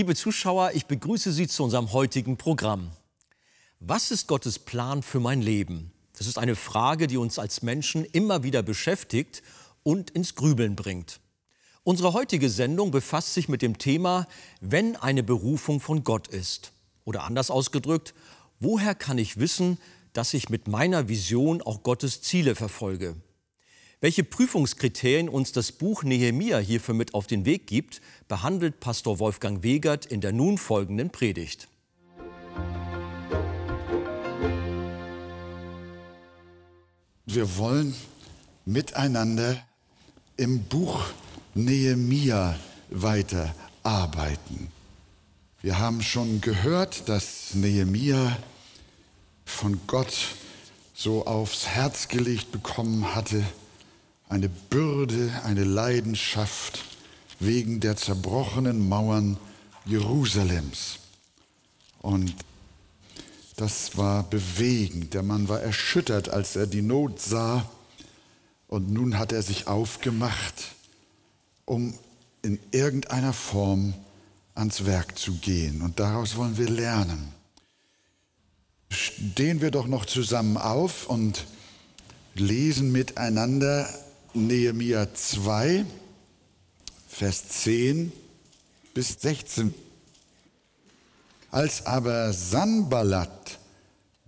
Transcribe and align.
Liebe 0.00 0.14
Zuschauer, 0.14 0.70
ich 0.72 0.86
begrüße 0.86 1.30
Sie 1.30 1.46
zu 1.46 1.62
unserem 1.62 1.92
heutigen 1.92 2.38
Programm. 2.38 2.90
Was 3.80 4.10
ist 4.10 4.28
Gottes 4.28 4.58
Plan 4.58 5.02
für 5.02 5.20
mein 5.20 5.42
Leben? 5.42 5.92
Das 6.16 6.26
ist 6.26 6.38
eine 6.38 6.56
Frage, 6.56 7.06
die 7.06 7.18
uns 7.18 7.38
als 7.38 7.60
Menschen 7.60 8.06
immer 8.06 8.42
wieder 8.42 8.62
beschäftigt 8.62 9.42
und 9.82 10.08
ins 10.08 10.36
Grübeln 10.36 10.74
bringt. 10.74 11.20
Unsere 11.84 12.14
heutige 12.14 12.48
Sendung 12.48 12.90
befasst 12.90 13.34
sich 13.34 13.50
mit 13.50 13.60
dem 13.60 13.76
Thema, 13.76 14.26
wenn 14.62 14.96
eine 14.96 15.22
Berufung 15.22 15.80
von 15.80 16.02
Gott 16.02 16.28
ist. 16.28 16.72
Oder 17.04 17.24
anders 17.24 17.50
ausgedrückt, 17.50 18.14
woher 18.58 18.94
kann 18.94 19.18
ich 19.18 19.38
wissen, 19.38 19.76
dass 20.14 20.32
ich 20.32 20.48
mit 20.48 20.66
meiner 20.66 21.08
Vision 21.08 21.60
auch 21.60 21.82
Gottes 21.82 22.22
Ziele 22.22 22.54
verfolge? 22.54 23.16
Welche 24.02 24.24
Prüfungskriterien 24.24 25.28
uns 25.28 25.52
das 25.52 25.72
Buch 25.72 26.04
Nehemia 26.04 26.56
hierfür 26.56 26.94
mit 26.94 27.12
auf 27.12 27.26
den 27.26 27.44
Weg 27.44 27.66
gibt, 27.66 28.00
behandelt 28.28 28.80
Pastor 28.80 29.18
Wolfgang 29.18 29.62
Wegert 29.62 30.06
in 30.06 30.22
der 30.22 30.32
nun 30.32 30.56
folgenden 30.56 31.10
Predigt. 31.10 31.68
Wir 37.26 37.58
wollen 37.58 37.94
miteinander 38.64 39.62
im 40.38 40.62
Buch 40.62 41.04
Nehemia 41.54 42.58
weiterarbeiten. 42.88 44.68
Wir 45.60 45.78
haben 45.78 46.00
schon 46.00 46.40
gehört, 46.40 47.06
dass 47.10 47.52
Nehemia 47.52 48.38
von 49.44 49.78
Gott 49.86 50.14
so 50.94 51.26
aufs 51.26 51.66
Herz 51.66 52.08
gelegt 52.08 52.50
bekommen 52.50 53.14
hatte, 53.14 53.44
eine 54.30 54.48
Bürde, 54.48 55.32
eine 55.44 55.64
Leidenschaft 55.64 56.84
wegen 57.40 57.80
der 57.80 57.96
zerbrochenen 57.96 58.88
Mauern 58.88 59.36
Jerusalems. 59.84 61.00
Und 62.00 62.34
das 63.56 63.96
war 63.96 64.22
bewegend. 64.22 65.14
Der 65.14 65.24
Mann 65.24 65.48
war 65.48 65.60
erschüttert, 65.60 66.28
als 66.28 66.56
er 66.56 66.66
die 66.66 66.80
Not 66.80 67.20
sah. 67.20 67.68
Und 68.68 68.90
nun 68.90 69.18
hat 69.18 69.32
er 69.32 69.42
sich 69.42 69.66
aufgemacht, 69.66 70.76
um 71.64 71.92
in 72.42 72.60
irgendeiner 72.70 73.32
Form 73.32 73.94
ans 74.54 74.86
Werk 74.86 75.18
zu 75.18 75.34
gehen. 75.38 75.82
Und 75.82 75.98
daraus 75.98 76.36
wollen 76.36 76.56
wir 76.56 76.70
lernen. 76.70 77.34
Stehen 78.90 79.60
wir 79.60 79.72
doch 79.72 79.88
noch 79.88 80.04
zusammen 80.04 80.56
auf 80.56 81.08
und 81.08 81.46
lesen 82.34 82.92
miteinander 82.92 83.88
Nehemia 84.34 85.12
2, 85.12 85.84
Vers 87.08 87.48
10 87.48 88.12
bis 88.94 89.16
16. 89.20 89.74
Als 91.50 91.84
aber 91.84 92.32
Sanballat, 92.32 93.58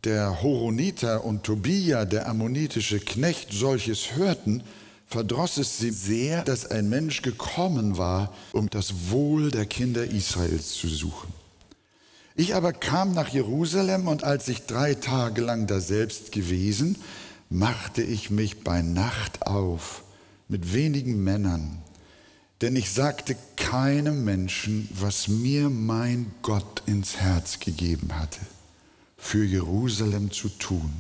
der 0.03 0.42
Horoniter 0.42 1.25
und 1.25 1.44
Tobia, 1.44 2.05
der 2.05 2.28
ammonitische 2.28 2.99
Knecht, 2.99 3.53
solches 3.53 4.16
hörten, 4.16 4.65
verdross 5.06 5.59
es 5.59 5.78
sie 5.78 5.91
sehr, 5.91 6.43
dass 6.43 6.66
ein 6.66 6.88
Mensch 6.88 7.22
gekommen 7.22 7.97
war, 7.97 8.34
um 8.50 8.69
das 8.71 9.10
Wohl 9.10 9.53
der 9.53 9.66
Kinder 9.66 10.05
Israels 10.05 10.72
zu 10.72 10.88
suchen. 10.88 11.32
Ich 12.34 12.56
aber 12.56 12.72
kam 12.72 13.12
nach 13.12 13.28
Jerusalem 13.28 14.09
und 14.09 14.25
als 14.25 14.49
ich 14.49 14.66
drei 14.66 14.94
Tage 14.94 15.43
lang 15.43 15.69
daselbst 15.69 16.32
gewesen, 16.32 16.97
machte 17.53 18.03
ich 18.03 18.31
mich 18.31 18.65
bei 18.65 18.81
Nacht 18.81 19.47
auf 19.47 20.01
mit 20.52 20.74
wenigen 20.74 21.24
Männern, 21.24 21.78
denn 22.60 22.76
ich 22.76 22.90
sagte 22.90 23.34
keinem 23.56 24.22
Menschen, 24.22 24.86
was 24.92 25.26
mir 25.26 25.70
mein 25.70 26.30
Gott 26.42 26.82
ins 26.84 27.16
Herz 27.16 27.58
gegeben 27.58 28.10
hatte, 28.14 28.40
für 29.16 29.44
Jerusalem 29.44 30.30
zu 30.30 30.50
tun. 30.50 30.92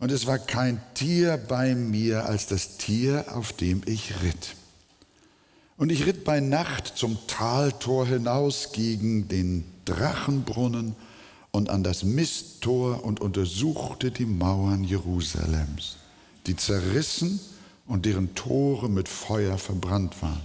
Und 0.00 0.10
es 0.10 0.26
war 0.26 0.40
kein 0.40 0.82
Tier 0.94 1.36
bei 1.36 1.76
mir 1.76 2.26
als 2.26 2.48
das 2.48 2.76
Tier, 2.76 3.24
auf 3.28 3.52
dem 3.52 3.82
ich 3.86 4.20
ritt. 4.24 4.56
Und 5.76 5.92
ich 5.92 6.04
ritt 6.04 6.24
bei 6.24 6.40
Nacht 6.40 6.94
zum 6.96 7.16
Taltor 7.28 8.04
hinaus 8.04 8.72
gegen 8.72 9.28
den 9.28 9.64
Drachenbrunnen 9.84 10.96
und 11.52 11.70
an 11.70 11.84
das 11.84 12.02
Misttor 12.02 13.04
und 13.04 13.20
untersuchte 13.20 14.10
die 14.10 14.26
Mauern 14.26 14.82
Jerusalems, 14.82 15.98
die 16.48 16.56
zerrissen 16.56 17.38
und 17.86 18.06
deren 18.06 18.34
Tore 18.34 18.88
mit 18.88 19.08
Feuer 19.08 19.58
verbrannt 19.58 20.22
waren. 20.22 20.42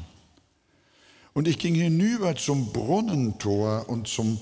Und 1.33 1.47
ich 1.47 1.59
ging 1.59 1.75
hinüber 1.75 2.35
zum 2.35 2.73
Brunnentor 2.73 3.87
und 3.87 4.07
zum 4.07 4.41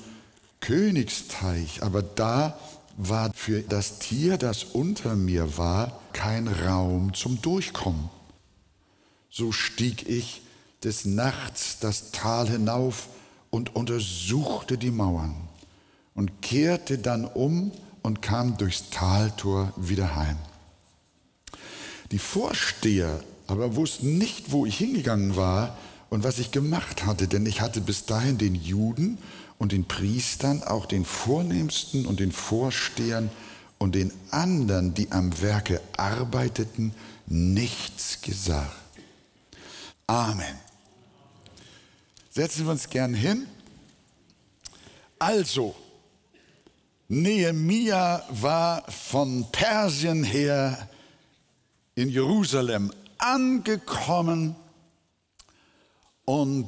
Königsteich, 0.59 1.83
aber 1.83 2.01
da 2.01 2.57
war 2.97 3.31
für 3.35 3.61
das 3.61 3.99
Tier, 3.99 4.37
das 4.37 4.63
unter 4.63 5.15
mir 5.15 5.57
war, 5.57 5.99
kein 6.13 6.47
Raum 6.47 7.13
zum 7.13 7.41
Durchkommen. 7.41 8.09
So 9.29 9.51
stieg 9.51 10.09
ich 10.09 10.41
des 10.83 11.05
Nachts 11.05 11.77
das 11.79 12.11
Tal 12.11 12.49
hinauf 12.49 13.09
und 13.51 13.75
untersuchte 13.75 14.77
die 14.77 14.91
Mauern 14.91 15.35
und 16.15 16.41
kehrte 16.41 16.97
dann 16.97 17.25
um 17.25 17.71
und 18.01 18.21
kam 18.21 18.57
durchs 18.57 18.89
Taltor 18.89 19.73
wieder 19.75 20.15
heim. 20.15 20.37
Die 22.11 22.19
Vorsteher 22.19 23.21
aber 23.47 23.75
wussten 23.75 24.17
nicht, 24.17 24.51
wo 24.51 24.65
ich 24.65 24.77
hingegangen 24.77 25.35
war 25.35 25.77
und 26.09 26.23
was 26.23 26.39
ich 26.39 26.51
gemacht 26.51 27.05
hatte, 27.05 27.27
denn 27.27 27.45
ich 27.45 27.61
hatte 27.61 27.81
bis 27.81 28.05
dahin 28.05 28.37
den 28.37 28.55
Juden 28.55 29.17
und 29.57 29.71
den 29.71 29.85
Priestern, 29.85 30.63
auch 30.63 30.85
den 30.85 31.05
Vornehmsten 31.05 32.05
und 32.05 32.19
den 32.19 32.31
Vorstehern 32.31 33.29
und 33.77 33.95
den 33.95 34.11
anderen, 34.31 34.93
die 34.93 35.11
am 35.11 35.41
Werke 35.41 35.81
arbeiteten, 35.95 36.93
nichts 37.25 38.21
gesagt. 38.21 38.71
Amen. 40.07 40.55
Setzen 42.29 42.65
wir 42.65 42.71
uns 42.71 42.89
gern 42.89 43.13
hin. 43.13 43.47
Also, 45.19 45.75
Nehemia 47.07 48.23
war 48.29 48.83
von 48.91 49.49
Persien 49.51 50.23
her 50.23 50.89
in 51.97 52.09
Jerusalem 52.09 52.93
angekommen 53.17 54.55
und 56.25 56.67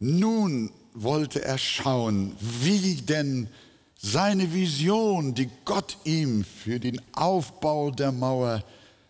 nun 0.00 0.72
wollte 0.94 1.44
er 1.44 1.56
schauen, 1.56 2.34
wie 2.40 2.96
denn 2.96 3.48
seine 3.96 4.52
Vision, 4.52 5.32
die 5.32 5.48
Gott 5.64 5.96
ihm 6.02 6.44
für 6.44 6.80
den 6.80 7.00
Aufbau 7.12 7.92
der 7.92 8.10
Mauer 8.10 8.64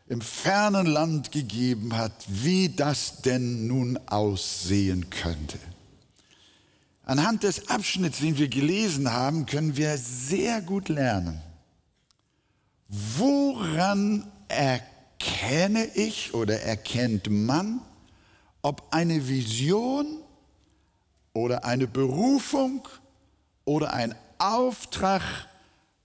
im 0.06 0.20
fernen 0.20 0.86
Land 0.86 1.32
gegeben 1.32 1.96
hat, 1.96 2.26
wie 2.28 2.68
das 2.68 3.22
denn 3.22 3.66
nun 3.66 3.98
aussehen 4.06 5.08
könnte. 5.08 5.58
Anhand 7.04 7.42
des 7.42 7.70
Abschnitts, 7.70 8.18
den 8.18 8.36
wir 8.36 8.48
gelesen 8.48 9.10
haben, 9.10 9.46
können 9.46 9.78
wir 9.78 9.96
sehr 9.96 10.60
gut 10.60 10.90
lernen. 10.90 11.40
Woran 12.88 14.30
erkenne 14.48 15.86
ich 15.94 16.34
oder 16.34 16.60
erkennt 16.60 17.28
man, 17.30 17.80
ob 18.62 18.92
eine 18.92 19.26
Vision 19.28 20.22
oder 21.32 21.64
eine 21.64 21.86
Berufung 21.86 22.86
oder 23.64 23.92
ein 23.92 24.14
Auftrag 24.38 25.22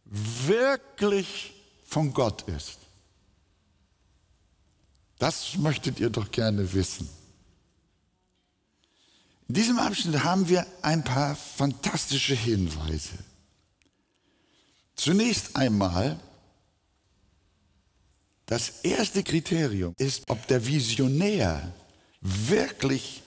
wirklich 0.06 1.54
von 1.86 2.14
Gott 2.14 2.44
ist? 2.44 2.80
Das 5.20 5.58
möchtet 5.58 6.00
ihr 6.00 6.10
doch 6.10 6.31
gerne 6.31 6.74
wissen. 6.74 7.10
In 9.50 9.56
diesem 9.56 9.80
Abschnitt 9.80 10.24
haben 10.24 10.48
wir 10.48 10.66
ein 10.81 11.04
paar 11.04 11.36
fantastische 11.36 12.36
Hinweise. 12.36 13.18
Zunächst 14.96 15.56
einmal, 15.56 16.20
das 18.50 18.81
erste 18.81 19.22
Kriterium 19.22 19.94
ist, 20.00 20.24
ob 20.28 20.48
der 20.48 20.66
Visionär 20.66 21.72
wirklich 22.19 23.22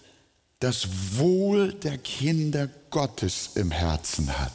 das 0.59 0.89
Wohl 1.17 1.75
der 1.75 1.99
Kinder 1.99 2.69
Gottes 2.91 3.51
im 3.55 3.71
Herzen 3.71 4.37
hat 4.37 4.53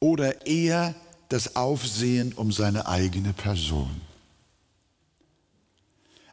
oder 0.00 0.46
eher 0.46 0.94
das 1.28 1.54
Aufsehen 1.54 2.32
um 2.32 2.50
seine 2.50 2.88
eigene 2.88 3.34
Person. 3.34 4.00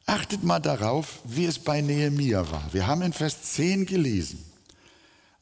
Achtet 0.06 0.42
mal 0.44 0.60
darauf, 0.60 1.20
wie 1.26 1.46
es 1.46 1.60
bei 1.60 1.82
Nehemia 1.82 2.50
war. 2.50 2.70
Wir 2.72 2.88
haben 2.88 3.02
in 3.02 3.12
Vers 3.14 3.54
10 3.54 3.86
gelesen. 3.86 4.44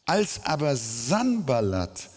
Als 0.06 0.44
aber 0.46 0.76
Sanballat, 0.76 2.10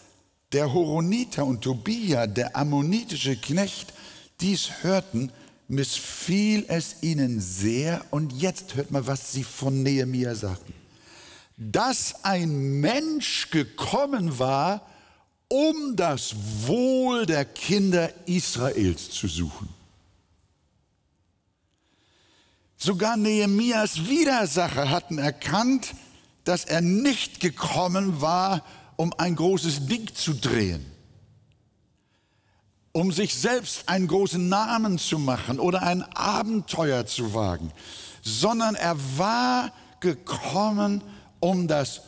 der 0.51 0.73
Horoniter 0.73 1.45
und 1.45 1.61
Tobia, 1.61 2.25
der 2.25 2.55
ammonitische 2.55 3.35
Knecht, 3.35 3.93
dies 4.41 4.83
hörten, 4.83 5.31
missfiel 5.67 6.65
es 6.67 6.97
ihnen 7.01 7.39
sehr. 7.39 8.05
Und 8.11 8.33
jetzt 8.33 8.75
hört 8.75 8.91
mal, 8.91 9.07
was 9.07 9.31
sie 9.31 9.43
von 9.43 9.83
Nehemia 9.83 10.35
sagten. 10.35 10.73
dass 11.57 12.23
ein 12.23 12.79
Mensch 12.79 13.49
gekommen 13.51 14.39
war, 14.39 14.87
um 15.47 15.95
das 15.95 16.35
Wohl 16.65 17.25
der 17.25 17.45
Kinder 17.45 18.11
Israels 18.25 19.11
zu 19.11 19.27
suchen. 19.27 19.69
Sogar 22.75 23.15
Nehemias 23.15 24.07
Widersacher 24.09 24.89
hatten 24.89 25.19
erkannt, 25.19 25.93
dass 26.43 26.65
er 26.65 26.81
nicht 26.81 27.39
gekommen 27.39 28.19
war, 28.19 28.65
um 28.95 29.13
ein 29.13 29.35
großes 29.35 29.85
Ding 29.85 30.13
zu 30.13 30.33
drehen, 30.33 30.85
um 32.93 33.11
sich 33.11 33.33
selbst 33.35 33.89
einen 33.89 34.07
großen 34.07 34.47
Namen 34.47 34.99
zu 34.99 35.19
machen 35.19 35.59
oder 35.59 35.81
ein 35.81 36.03
Abenteuer 36.15 37.05
zu 37.05 37.33
wagen, 37.33 37.71
sondern 38.21 38.75
er 38.75 38.95
war 39.17 39.73
gekommen, 39.99 41.03
um 41.39 41.67
das 41.67 42.01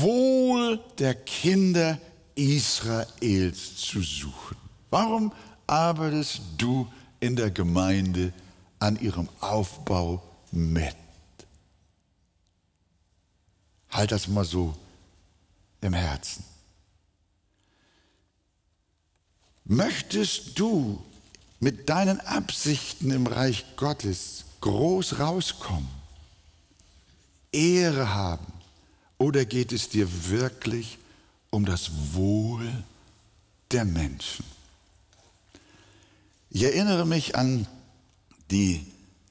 Wohl 0.00 0.78
der 0.98 1.14
Kinder 1.14 1.98
Israels 2.34 3.76
zu 3.76 4.02
suchen. 4.02 4.56
Warum 4.90 5.32
arbeitest 5.66 6.40
du 6.58 6.86
in 7.18 7.34
der 7.34 7.50
Gemeinde 7.50 8.32
an 8.78 9.00
ihrem 9.00 9.28
Aufbau 9.40 10.22
mit? 10.52 10.94
Halt 13.90 14.12
das 14.12 14.28
mal 14.28 14.44
so 14.44 14.74
im 15.80 15.94
Herzen. 15.94 16.44
Möchtest 19.72 20.58
du 20.58 21.00
mit 21.60 21.88
deinen 21.88 22.18
Absichten 22.18 23.12
im 23.12 23.28
Reich 23.28 23.64
Gottes 23.76 24.44
groß 24.62 25.20
rauskommen, 25.20 25.88
Ehre 27.52 28.12
haben, 28.12 28.52
oder 29.16 29.44
geht 29.44 29.70
es 29.70 29.88
dir 29.88 30.08
wirklich 30.28 30.98
um 31.50 31.66
das 31.66 31.92
Wohl 32.14 32.68
der 33.70 33.84
Menschen? 33.84 34.44
Ich 36.50 36.64
erinnere 36.64 37.06
mich 37.06 37.36
an 37.36 37.68
die 38.50 38.84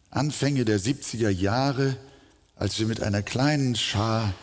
Anfänge 0.10 0.64
der 0.64 0.80
70er 0.80 1.28
Jahre, 1.28 1.98
als 2.56 2.80
wir 2.80 2.88
mit 2.88 3.04
einer 3.04 3.24
kleinen 3.24 3.76
Schar 3.76 4.34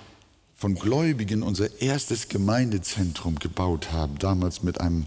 von 0.57 0.75
Gläubigen 0.75 1.43
unser 1.43 1.81
erstes 1.81 2.29
Gemeindezentrum 2.29 3.39
gebaut 3.39 3.93
haben, 3.93 4.19
damals 4.19 4.63
mit 4.63 4.79
einem 4.79 5.07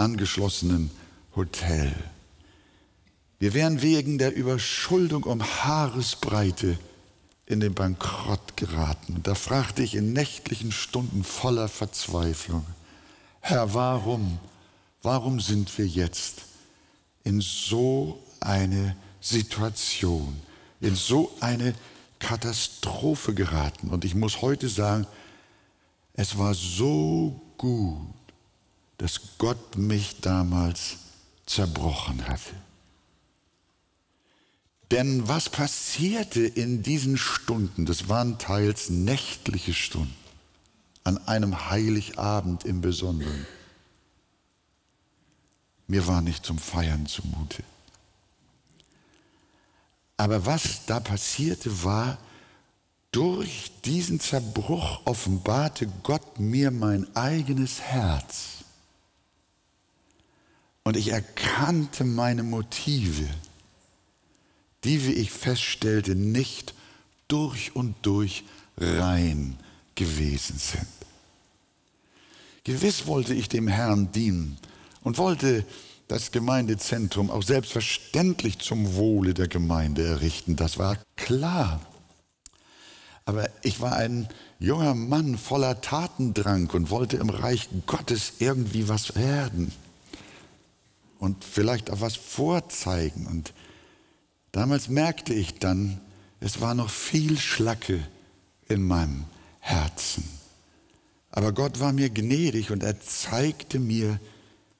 angeschlossenen 0.00 0.90
Hotel. 1.36 1.94
Wir 3.38 3.54
wären 3.54 3.82
wegen 3.82 4.18
der 4.18 4.34
Überschuldung 4.34 5.22
um 5.22 5.42
Haaresbreite 5.42 6.78
in 7.46 7.60
den 7.60 7.74
Bankrott 7.74 8.56
geraten. 8.56 9.20
Da 9.22 9.34
fragte 9.34 9.82
ich 9.82 9.94
in 9.94 10.12
nächtlichen 10.12 10.72
Stunden 10.72 11.24
voller 11.24 11.68
Verzweiflung, 11.68 12.64
Herr, 13.40 13.72
warum, 13.74 14.38
warum 15.02 15.40
sind 15.40 15.76
wir 15.78 15.86
jetzt 15.86 16.42
in 17.24 17.40
so 17.40 18.22
eine 18.40 18.96
Situation, 19.20 20.36
in 20.80 20.94
so 20.94 21.32
eine 21.40 21.74
Katastrophe 22.18 23.34
geraten. 23.34 23.88
Und 23.88 24.04
ich 24.04 24.14
muss 24.14 24.42
heute 24.42 24.68
sagen, 24.68 25.06
es 26.12 26.38
war 26.38 26.54
so 26.54 27.40
gut, 27.56 27.96
dass 29.00 29.38
Gott 29.38 29.78
mich 29.78 30.20
damals 30.20 30.98
zerbrochen 31.46 32.28
hatte. 32.28 32.54
Denn 34.90 35.26
was 35.26 35.48
passierte 35.48 36.42
in 36.42 36.82
diesen 36.82 37.16
Stunden, 37.16 37.86
das 37.86 38.10
waren 38.10 38.36
teils 38.38 38.90
nächtliche 38.90 39.72
Stunden, 39.72 40.14
an 41.02 41.16
einem 41.26 41.70
Heiligabend 41.70 42.64
im 42.64 42.82
Besonderen. 42.82 43.46
Mir 45.86 46.06
war 46.06 46.20
nicht 46.20 46.44
zum 46.44 46.58
Feiern 46.58 47.06
zumute. 47.06 47.62
Aber 50.18 50.44
was 50.44 50.84
da 50.84 51.00
passierte 51.00 51.84
war, 51.84 52.18
durch 53.12 53.72
diesen 53.86 54.20
Zerbruch 54.20 55.00
offenbarte 55.06 55.86
Gott 56.02 56.38
mir 56.38 56.70
mein 56.70 57.16
eigenes 57.16 57.80
Herz. 57.80 58.59
Und 60.84 60.96
ich 60.96 61.08
erkannte 61.08 62.04
meine 62.04 62.42
Motive, 62.42 63.28
die, 64.84 65.06
wie 65.06 65.12
ich 65.12 65.30
feststellte, 65.30 66.14
nicht 66.14 66.74
durch 67.28 67.76
und 67.76 67.94
durch 68.02 68.44
rein 68.78 69.58
gewesen 69.94 70.58
sind. 70.58 70.86
Gewiss 72.64 73.06
wollte 73.06 73.34
ich 73.34 73.48
dem 73.48 73.68
Herrn 73.68 74.10
dienen 74.12 74.58
und 75.02 75.18
wollte 75.18 75.64
das 76.08 76.32
Gemeindezentrum 76.32 77.30
auch 77.30 77.42
selbstverständlich 77.42 78.58
zum 78.58 78.96
Wohle 78.96 79.34
der 79.34 79.48
Gemeinde 79.48 80.04
errichten. 80.04 80.56
Das 80.56 80.78
war 80.78 80.98
klar. 81.16 81.80
Aber 83.26 83.48
ich 83.62 83.80
war 83.80 83.94
ein 83.96 84.28
junger 84.58 84.94
Mann 84.94 85.38
voller 85.38 85.80
Tatendrang 85.80 86.70
und 86.70 86.90
wollte 86.90 87.18
im 87.18 87.30
Reich 87.30 87.68
Gottes 87.86 88.32
irgendwie 88.40 88.88
was 88.88 89.14
werden 89.14 89.72
und 91.20 91.44
vielleicht 91.44 91.90
auch 91.90 92.00
was 92.00 92.16
vorzeigen. 92.16 93.26
Und 93.26 93.52
damals 94.50 94.88
merkte 94.88 95.32
ich 95.32 95.58
dann, 95.60 96.00
es 96.40 96.60
war 96.60 96.74
noch 96.74 96.90
viel 96.90 97.38
Schlacke 97.38 98.04
in 98.68 98.82
meinem 98.82 99.24
Herzen. 99.60 100.24
Aber 101.30 101.52
Gott 101.52 101.78
war 101.78 101.92
mir 101.92 102.10
gnädig 102.10 102.70
und 102.72 102.82
er 102.82 103.00
zeigte 103.00 103.78
mir, 103.78 104.18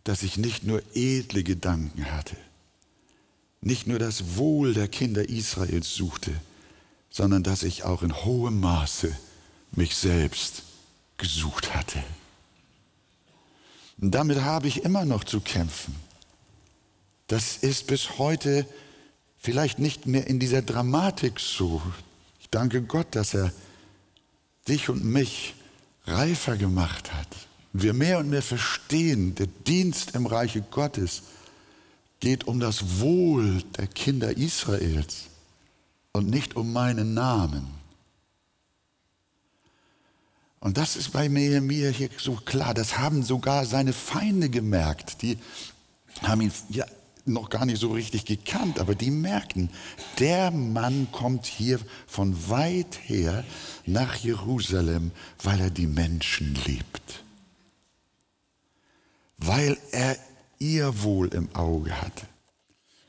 dass 0.03 0.23
ich 0.23 0.39
nicht 0.39 0.65
nur 0.65 0.83
edle 0.95 1.45
Gedanken 1.45 2.11
hatte, 2.11 2.37
nicht 3.61 3.87
nur 3.87 3.99
das 3.99 4.37
Wohl 4.37 4.73
der 4.73 4.89
Kinder 4.89 5.29
Israels 5.29 5.95
suchte, 5.95 6.33
sondern 7.11 7.43
dass 7.43 7.63
ich 7.63 7.85
auch 7.85 8.03
in 8.03 8.25
hohem 8.25 8.59
Maße 8.61 9.15
mich 9.73 9.95
selbst 9.95 10.63
gesucht 11.19 11.75
hatte. 11.75 12.03
Und 14.01 14.13
damit 14.13 14.41
habe 14.41 14.69
ich 14.69 14.83
immer 14.85 15.05
noch 15.05 15.25
zu 15.25 15.41
kämpfen. 15.41 15.95
Das 17.31 17.57
ist 17.57 17.87
bis 17.87 18.19
heute 18.19 18.67
vielleicht 19.39 19.79
nicht 19.79 20.07
mehr 20.07 20.27
in 20.27 20.39
dieser 20.39 20.63
Dramatik 20.63 21.41
so. 21.41 21.81
Ich 22.41 22.51
danke 22.51 22.83
Gott, 22.83 23.15
dass 23.15 23.35
er 23.35 23.53
dich 24.69 24.89
und 24.89 25.05
mich 25.05 25.55
reifer 26.07 26.57
gemacht 26.57 27.13
hat 27.13 27.29
wir 27.73 27.93
mehr 27.93 28.19
und 28.19 28.31
mehr 28.31 28.43
verstehen, 28.43 29.35
der 29.35 29.47
Dienst 29.47 30.15
im 30.15 30.27
Reiche 30.27 30.63
Gottes 30.63 31.23
geht 32.19 32.47
um 32.47 32.61
das 32.61 33.01
Wohl 33.01 33.63
der 33.79 33.87
Kinder 33.87 34.37
Israels 34.37 35.27
und 36.13 36.29
nicht 36.29 36.57
um 36.57 36.73
meinen 36.73 37.15
Namen. 37.15 37.67
Und 40.59 40.77
das 40.77 40.97
ist 40.97 41.13
bei 41.13 41.31
mir, 41.31 41.61
hier 41.91 42.11
so 42.19 42.35
klar. 42.35 42.75
Das 42.75 42.99
haben 42.99 43.23
sogar 43.23 43.65
seine 43.65 43.95
Feinde 43.95 44.51
gemerkt. 44.51 45.23
Die 45.23 45.39
haben 46.23 46.43
ihn 46.43 46.53
ja 46.69 46.85
noch 47.27 47.51
gar 47.51 47.65
nicht 47.65 47.81
so 47.81 47.93
richtig 47.93 48.25
gekannt, 48.25 48.79
aber 48.79 48.95
die 48.95 49.11
merken, 49.11 49.71
der 50.19 50.51
Mann 50.51 51.09
kommt 51.13 51.47
hier 51.47 51.79
von 52.07 52.49
weit 52.49 52.99
her 53.05 53.45
nach 53.87 54.17
Jerusalem, 54.17 55.11
weil 55.43 55.61
er 55.61 55.71
die 55.71 55.87
Menschen 55.87 56.55
liebt 56.67 57.25
weil 59.41 59.79
er 59.91 60.17
ihr 60.59 61.03
Wohl 61.03 61.29
im 61.29 61.55
Auge 61.55 62.01
hatte. 62.01 62.27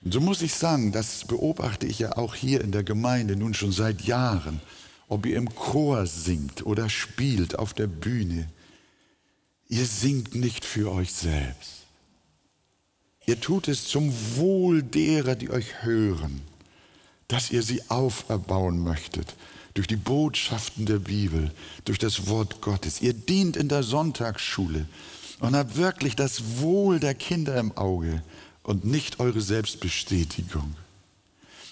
Und 0.03 0.13
so 0.13 0.19
muss 0.19 0.41
ich 0.41 0.53
sagen, 0.53 0.91
das 0.91 1.25
beobachte 1.25 1.85
ich 1.85 1.99
ja 1.99 2.17
auch 2.17 2.33
hier 2.33 2.61
in 2.61 2.71
der 2.71 2.83
Gemeinde 2.83 3.35
nun 3.35 3.53
schon 3.53 3.71
seit 3.71 4.01
Jahren, 4.01 4.61
ob 5.07 5.25
ihr 5.25 5.37
im 5.37 5.53
Chor 5.53 6.07
singt 6.07 6.65
oder 6.65 6.89
spielt 6.89 7.59
auf 7.59 7.73
der 7.73 7.87
Bühne. 7.87 8.47
Ihr 9.67 9.85
singt 9.85 10.33
nicht 10.33 10.65
für 10.65 10.91
euch 10.91 11.11
selbst. 11.13 11.80
Ihr 13.25 13.39
tut 13.39 13.67
es 13.67 13.87
zum 13.87 14.13
Wohl 14.35 14.83
derer, 14.83 15.35
die 15.35 15.49
euch 15.49 15.83
hören, 15.83 16.41
dass 17.27 17.51
ihr 17.51 17.63
sie 17.63 17.89
auferbauen 17.89 18.79
möchtet 18.79 19.35
durch 19.73 19.87
die 19.87 19.95
Botschaften 19.95 20.85
der 20.85 20.99
Bibel, 20.99 21.51
durch 21.85 21.97
das 21.97 22.27
Wort 22.27 22.61
Gottes. 22.61 23.01
Ihr 23.01 23.13
dient 23.13 23.55
in 23.55 23.69
der 23.69 23.83
Sonntagsschule, 23.83 24.85
und 25.41 25.55
habt 25.55 25.75
wirklich 25.75 26.15
das 26.15 26.59
Wohl 26.59 26.99
der 26.99 27.15
Kinder 27.15 27.57
im 27.57 27.75
Auge 27.75 28.21
und 28.63 28.85
nicht 28.85 29.19
eure 29.19 29.41
Selbstbestätigung. 29.41 30.75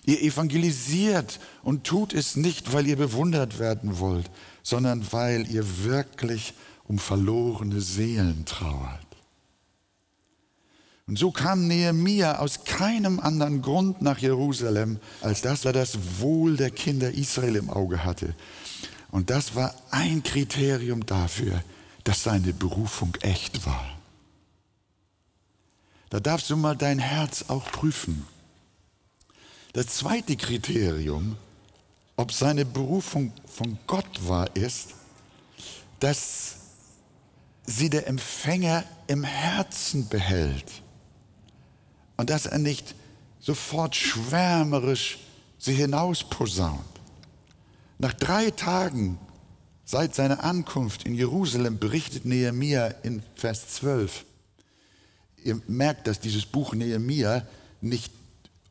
Ihr 0.05 0.21
evangelisiert 0.23 1.39
und 1.61 1.83
tut 1.83 2.13
es 2.13 2.35
nicht, 2.35 2.73
weil 2.73 2.87
ihr 2.87 2.95
bewundert 2.95 3.59
werden 3.59 3.99
wollt, 3.99 4.29
sondern 4.63 5.05
weil 5.11 5.47
ihr 5.49 5.83
wirklich 5.83 6.53
um 6.87 6.97
verlorene 6.97 7.79
Seelen 7.79 8.43
trauert. 8.45 9.05
Und 11.09 11.17
so 11.17 11.31
kam 11.31 11.67
Nehemia 11.67 12.37
aus 12.37 12.65
keinem 12.65 13.19
anderen 13.19 13.63
Grund 13.63 13.99
nach 13.99 14.19
Jerusalem, 14.19 14.99
als 15.21 15.41
dass 15.41 15.65
er 15.65 15.73
das 15.73 15.97
Wohl 16.19 16.55
der 16.55 16.69
Kinder 16.69 17.11
Israel 17.11 17.55
im 17.55 17.71
Auge 17.71 18.05
hatte. 18.05 18.35
Und 19.09 19.31
das 19.31 19.55
war 19.55 19.73
ein 19.89 20.21
Kriterium 20.21 21.03
dafür, 21.07 21.63
dass 22.03 22.21
seine 22.21 22.53
Berufung 22.53 23.17
echt 23.21 23.65
war. 23.65 23.83
Da 26.11 26.19
darfst 26.19 26.51
du 26.51 26.55
mal 26.55 26.77
dein 26.77 26.99
Herz 26.99 27.45
auch 27.47 27.71
prüfen. 27.71 28.27
Das 29.73 29.87
zweite 29.87 30.37
Kriterium, 30.37 31.37
ob 32.17 32.31
seine 32.31 32.65
Berufung 32.65 33.33
von 33.47 33.79
Gott 33.87 34.27
war, 34.27 34.55
ist, 34.55 34.89
dass 36.01 36.57
sie 37.65 37.89
der 37.89 38.05
Empfänger 38.05 38.83
im 39.07 39.23
Herzen 39.23 40.07
behält 40.07 40.83
und 42.19 42.29
dass 42.29 42.47
er 42.47 42.57
nicht 42.57 42.95
sofort 43.39 43.95
schwärmerisch 43.95 45.19
sie 45.57 45.71
hinausposaunt. 45.71 46.83
Nach 47.97 48.11
drei 48.11 48.51
Tagen 48.51 49.17
seit 49.85 50.15
seiner 50.15 50.43
Ankunft 50.43 51.05
in 51.05 51.15
Jerusalem 51.15 51.79
berichtet 51.79 52.25
Nehemia 52.25 52.87
in 53.03 53.23
Vers 53.35 53.69
12. 53.69 54.25
Ihr 55.45 55.61
merkt, 55.67 56.07
dass 56.07 56.19
dieses 56.19 56.45
Buch 56.45 56.73
Nehemia 56.73 57.47
nicht 57.79 58.11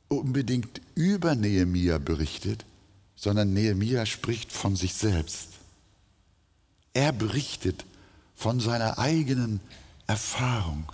unbedingt 0.08 0.82
über 0.94 1.34
Nehemia 1.34 1.96
berichtet, 1.96 2.66
sondern 3.16 3.54
Nehemia 3.54 4.04
spricht 4.04 4.52
von 4.52 4.76
sich 4.76 4.92
selbst. 4.92 5.52
Er 6.92 7.12
berichtet 7.12 7.86
von 8.34 8.60
seiner 8.60 8.98
eigenen 8.98 9.60
Erfahrung, 10.06 10.84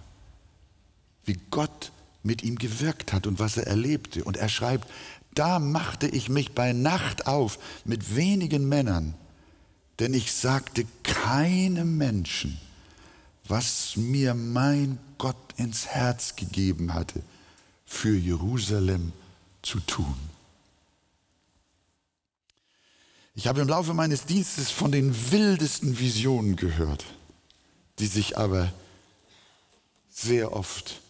wie 1.24 1.36
Gott 1.50 1.90
mit 2.24 2.42
ihm 2.42 2.56
gewirkt 2.56 3.12
hat 3.12 3.28
und 3.28 3.38
was 3.38 3.56
er 3.56 3.68
erlebte. 3.68 4.24
Und 4.24 4.36
er 4.36 4.48
schreibt, 4.48 4.90
da 5.34 5.58
machte 5.60 6.08
ich 6.08 6.28
mich 6.28 6.52
bei 6.52 6.72
Nacht 6.72 7.26
auf 7.26 7.58
mit 7.84 8.16
wenigen 8.16 8.68
Männern, 8.68 9.14
denn 10.00 10.14
ich 10.14 10.32
sagte 10.32 10.86
keinem 11.04 11.96
Menschen, 11.96 12.58
was 13.46 13.96
mir 13.96 14.34
mein 14.34 14.98
Gott 15.18 15.36
ins 15.56 15.86
Herz 15.86 16.34
gegeben 16.34 16.94
hatte, 16.94 17.22
für 17.84 18.16
Jerusalem 18.16 19.12
zu 19.62 19.80
tun. 19.80 20.16
Ich 23.36 23.46
habe 23.46 23.60
im 23.60 23.68
Laufe 23.68 23.94
meines 23.94 24.24
Dienstes 24.24 24.70
von 24.70 24.92
den 24.92 25.32
wildesten 25.32 25.98
Visionen 25.98 26.56
gehört, 26.56 27.04
die 27.98 28.06
sich 28.06 28.38
aber 28.38 28.72
sehr 30.08 30.52
oft 30.52 31.00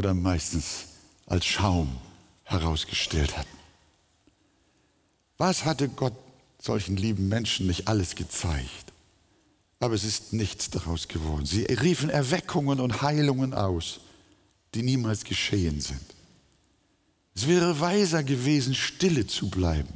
oder 0.00 0.14
meistens 0.14 0.86
als 1.26 1.44
Schaum 1.44 1.98
herausgestellt 2.44 3.36
hatten. 3.36 3.58
Was 5.36 5.66
hatte 5.66 5.90
Gott 5.90 6.14
solchen 6.58 6.96
lieben 6.96 7.28
Menschen 7.28 7.66
nicht 7.66 7.86
alles 7.86 8.14
gezeigt? 8.14 8.94
Aber 9.78 9.92
es 9.92 10.04
ist 10.04 10.32
nichts 10.32 10.70
daraus 10.70 11.06
geworden. 11.06 11.44
Sie 11.44 11.64
riefen 11.64 12.08
Erweckungen 12.08 12.80
und 12.80 13.02
Heilungen 13.02 13.52
aus, 13.52 14.00
die 14.74 14.82
niemals 14.82 15.24
geschehen 15.24 15.82
sind. 15.82 16.14
Es 17.34 17.46
wäre 17.46 17.78
weiser 17.78 18.22
gewesen, 18.22 18.74
stille 18.74 19.26
zu 19.26 19.50
bleiben. 19.50 19.92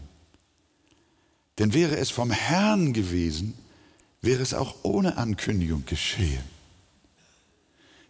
Denn 1.59 1.73
wäre 1.73 1.97
es 1.97 2.11
vom 2.11 2.31
Herrn 2.31 2.93
gewesen, 2.93 3.55
wäre 4.21 4.43
es 4.43 4.53
auch 4.53 4.75
ohne 4.83 5.17
Ankündigung 5.17 5.87
geschehen. 5.87 6.54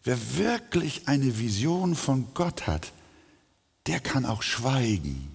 Wer 0.05 0.37
wirklich 0.37 1.09
eine 1.09 1.39
Vision 1.39 1.95
von 1.95 2.29
Gott 2.35 2.67
hat, 2.67 2.93
der 3.87 4.01
kann 4.01 4.27
auch 4.27 4.43
schweigen 4.43 5.31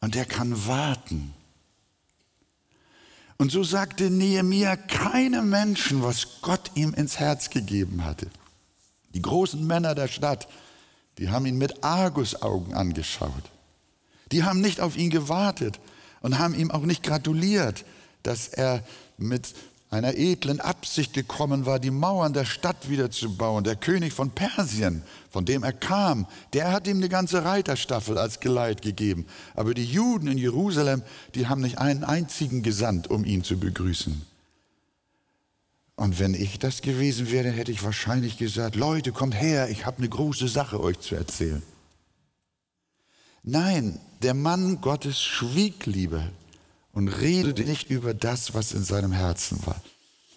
und 0.00 0.14
der 0.14 0.24
kann 0.24 0.66
warten. 0.66 1.34
Und 3.38 3.52
so 3.52 3.64
sagte 3.64 4.08
Nehemia 4.08 4.76
keinem 4.76 5.50
Menschen, 5.50 6.02
was 6.02 6.40
Gott 6.40 6.70
ihm 6.74 6.94
ins 6.94 7.18
Herz 7.18 7.50
gegeben 7.50 8.04
hatte. 8.04 8.30
Die 9.14 9.22
großen 9.22 9.66
Männer 9.66 9.94
der 9.94 10.08
Stadt, 10.08 10.48
die 11.18 11.28
haben 11.28 11.46
ihn 11.46 11.58
mit 11.58 11.82
Argusaugen 11.84 12.74
angeschaut. 12.74 13.50
Die 14.32 14.44
haben 14.44 14.60
nicht 14.60 14.80
auf 14.80 14.96
ihn 14.96 15.10
gewartet 15.10 15.80
und 16.20 16.38
haben 16.38 16.54
ihm 16.54 16.70
auch 16.70 16.82
nicht 16.82 17.02
gratuliert, 17.02 17.84
dass 18.22 18.48
er 18.48 18.84
mit 19.18 19.54
einer 19.96 20.14
edlen 20.14 20.60
Absicht 20.60 21.14
gekommen 21.14 21.64
war, 21.66 21.78
die 21.78 21.90
Mauern 21.90 22.34
der 22.34 22.44
Stadt 22.44 22.88
wieder 22.90 23.10
zu 23.10 23.36
bauen. 23.36 23.64
Der 23.64 23.76
König 23.76 24.12
von 24.12 24.30
Persien, 24.30 25.02
von 25.30 25.44
dem 25.44 25.62
er 25.62 25.72
kam, 25.72 26.26
der 26.52 26.70
hat 26.70 26.86
ihm 26.86 26.98
eine 26.98 27.08
ganze 27.08 27.44
Reiterstaffel 27.44 28.18
als 28.18 28.40
Geleit 28.40 28.82
gegeben. 28.82 29.26
Aber 29.54 29.72
die 29.74 29.84
Juden 29.84 30.28
in 30.28 30.38
Jerusalem, 30.38 31.02
die 31.34 31.46
haben 31.48 31.62
nicht 31.62 31.78
einen 31.78 32.04
einzigen 32.04 32.62
gesandt, 32.62 33.08
um 33.08 33.24
ihn 33.24 33.42
zu 33.42 33.58
begrüßen. 33.58 34.22
Und 35.96 36.18
wenn 36.18 36.34
ich 36.34 36.58
das 36.58 36.82
gewesen 36.82 37.30
wäre, 37.30 37.50
hätte 37.50 37.72
ich 37.72 37.82
wahrscheinlich 37.82 38.36
gesagt, 38.36 38.76
Leute, 38.76 39.12
kommt 39.12 39.34
her, 39.34 39.70
ich 39.70 39.86
habe 39.86 39.98
eine 39.98 40.10
große 40.10 40.46
Sache 40.46 40.78
euch 40.78 41.00
zu 41.00 41.14
erzählen. 41.14 41.62
Nein, 43.42 43.98
der 44.22 44.34
Mann 44.34 44.82
Gottes 44.82 45.22
schwieg 45.22 45.86
lieber 45.86 46.28
und 46.96 47.08
redete 47.08 47.64
nicht 47.64 47.90
über 47.90 48.14
das, 48.14 48.54
was 48.54 48.72
in 48.72 48.82
seinem 48.82 49.12
Herzen 49.12 49.58
war. 49.66 49.78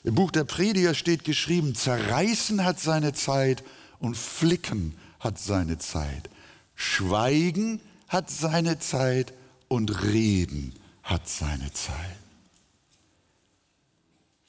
Im 0.03 0.15
Buch 0.15 0.29
der 0.29 0.43
Prediger 0.43 0.93
steht 0.93 1.23
geschrieben, 1.23 1.73
zerreißen 1.73 2.65
hat 2.65 2.81
seine 2.81 3.13
Zeit 3.13 3.63
und 3.99 4.17
flicken 4.17 4.93
hat 5.21 5.39
seine 5.39 5.77
Zeit. 5.77 6.29
Schweigen 6.75 7.79
hat 8.09 8.29
seine 8.29 8.77
Zeit 8.77 9.31
und 9.69 10.03
reden 10.03 10.73
hat 11.01 11.29
seine 11.29 11.71
Zeit. 11.71 11.95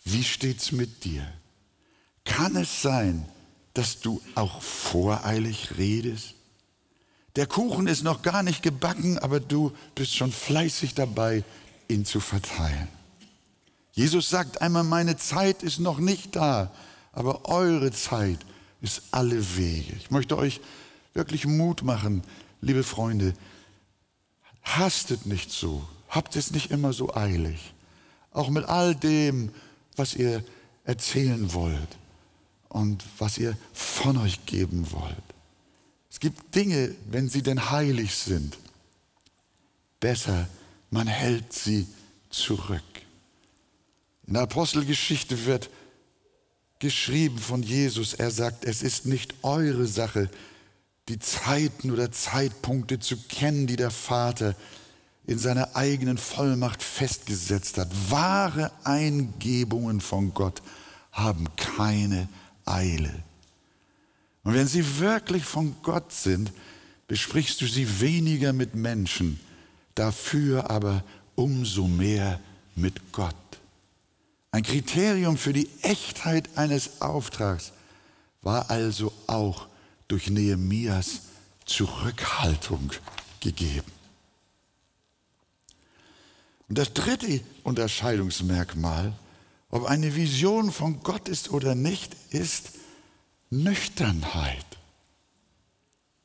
Wie 0.03 0.25
steht's 0.25 0.73
mit 0.73 1.05
dir? 1.05 1.25
Kann 2.25 2.57
es 2.57 2.83
sein, 2.83 3.25
dass 3.73 4.01
du 4.01 4.21
auch 4.35 4.63
voreilig 4.63 5.79
redest? 5.79 6.35
Der 7.37 7.47
Kuchen 7.47 7.87
ist 7.87 8.03
noch 8.03 8.23
gar 8.23 8.43
nicht 8.43 8.65
gebacken, 8.65 9.17
aber 9.21 9.39
du 9.39 9.71
bist 9.95 10.17
schon 10.17 10.33
fleißig 10.33 10.95
dabei, 10.95 11.45
ihn 11.91 12.05
zu 12.05 12.21
verteilen. 12.21 12.89
Jesus 13.93 14.29
sagt 14.31 14.63
einmal, 14.63 14.85
meine 14.85 15.17
Zeit 15.17 15.63
ist 15.63 15.81
noch 15.81 15.99
nicht 15.99 16.37
da, 16.37 16.71
aber 17.13 17.47
eure 17.47 17.93
Zeit 17.93 18.39
ist 18.81 19.03
alle 19.11 19.57
Wege. 19.57 19.95
Ich 19.97 20.11
möchte 20.11 20.39
euch 20.39 20.61
wirklich 21.13 21.47
Mut 21.47 21.83
machen, 21.83 22.23
liebe 22.61 22.85
Freunde, 22.85 23.35
hastet 24.63 25.27
nicht 25.27 25.51
so, 25.51 25.87
habt 26.09 26.37
es 26.37 26.51
nicht 26.53 26.71
immer 26.71 26.93
so 26.93 27.15
eilig. 27.15 27.75
Auch 28.31 28.49
mit 28.49 28.65
all 28.65 28.95
dem, 28.95 29.51
was 29.97 30.15
ihr 30.15 30.45
erzählen 30.85 31.53
wollt 31.53 31.99
und 32.69 33.05
was 33.19 33.39
ihr 33.39 33.57
von 33.73 34.17
euch 34.19 34.47
geben 34.47 34.93
wollt. 34.93 35.17
Es 36.11 36.21
gibt 36.21 36.55
Dinge, 36.55 36.95
wenn 37.11 37.29
sie 37.29 37.43
denn 37.43 37.71
heilig 37.71 38.15
sind, 38.15 38.57
besser 39.99 40.49
man 40.91 41.07
hält 41.07 41.53
sie 41.53 41.87
zurück. 42.29 42.83
In 44.27 44.35
der 44.35 44.43
Apostelgeschichte 44.43 45.47
wird 45.47 45.71
geschrieben 46.79 47.39
von 47.39 47.63
Jesus, 47.63 48.15
er 48.15 48.31
sagt, 48.31 48.65
es 48.65 48.83
ist 48.83 49.07
nicht 49.07 49.35
eure 49.43 49.87
Sache, 49.87 50.31
die 51.09 51.19
Zeiten 51.19 51.91
oder 51.91 52.13
Zeitpunkte 52.13 53.01
zu 53.01 53.17
kennen, 53.17 53.67
die 53.67 53.77
der 53.77 53.91
Vater 53.91 54.55
in 55.27 55.39
seiner 55.39 55.77
eigenen 55.77 56.19
Vollmacht 56.19 56.83
festgesetzt 56.83 57.79
hat. 57.79 57.89
Wahre 58.11 58.73
Eingebungen 58.85 60.01
von 60.01 60.33
Gott 60.35 60.63
haben 61.13 61.47
keine 61.57 62.29
Eile. 62.65 63.23
Und 64.43 64.55
wenn 64.55 64.67
sie 64.67 64.99
wirklich 64.99 65.45
von 65.45 65.77
Gott 65.83 66.13
sind, 66.13 66.53
besprichst 67.09 67.61
du 67.61 67.67
sie 67.67 68.01
weniger 68.01 68.53
mit 68.53 68.75
Menschen, 68.75 69.39
dafür 70.01 70.71
aber 70.71 71.05
umso 71.35 71.87
mehr 71.87 72.41
mit 72.75 73.13
Gott. 73.13 73.35
Ein 74.51 74.63
Kriterium 74.63 75.37
für 75.37 75.53
die 75.53 75.69
Echtheit 75.83 76.49
eines 76.57 77.03
Auftrags 77.03 77.73
war 78.41 78.71
also 78.71 79.13
auch 79.27 79.69
durch 80.09 80.31
Nehemias 80.31 81.21
Zurückhaltung 81.67 82.93
gegeben. 83.41 83.93
Und 86.69 86.79
das 86.79 86.95
dritte 86.95 87.43
Unterscheidungsmerkmal, 87.63 89.13
ob 89.69 89.85
eine 89.85 90.17
Vision 90.17 90.73
von 90.73 91.03
Gott 91.03 91.29
ist 91.29 91.51
oder 91.51 91.75
nicht, 91.75 92.17
ist 92.31 92.71
Nüchternheit. 93.51 94.67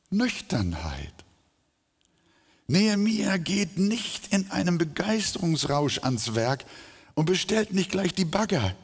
Nüchternheit. 0.08 1.25
Nehemia 2.68 3.36
geht 3.36 3.78
nicht 3.78 4.32
in 4.32 4.50
einem 4.50 4.78
Begeisterungsrausch 4.78 6.00
ans 6.02 6.34
Werk 6.34 6.64
und 7.14 7.26
bestellt 7.26 7.72
nicht 7.72 7.90
gleich 7.90 8.12
die 8.12 8.24
Bagger, 8.24 8.74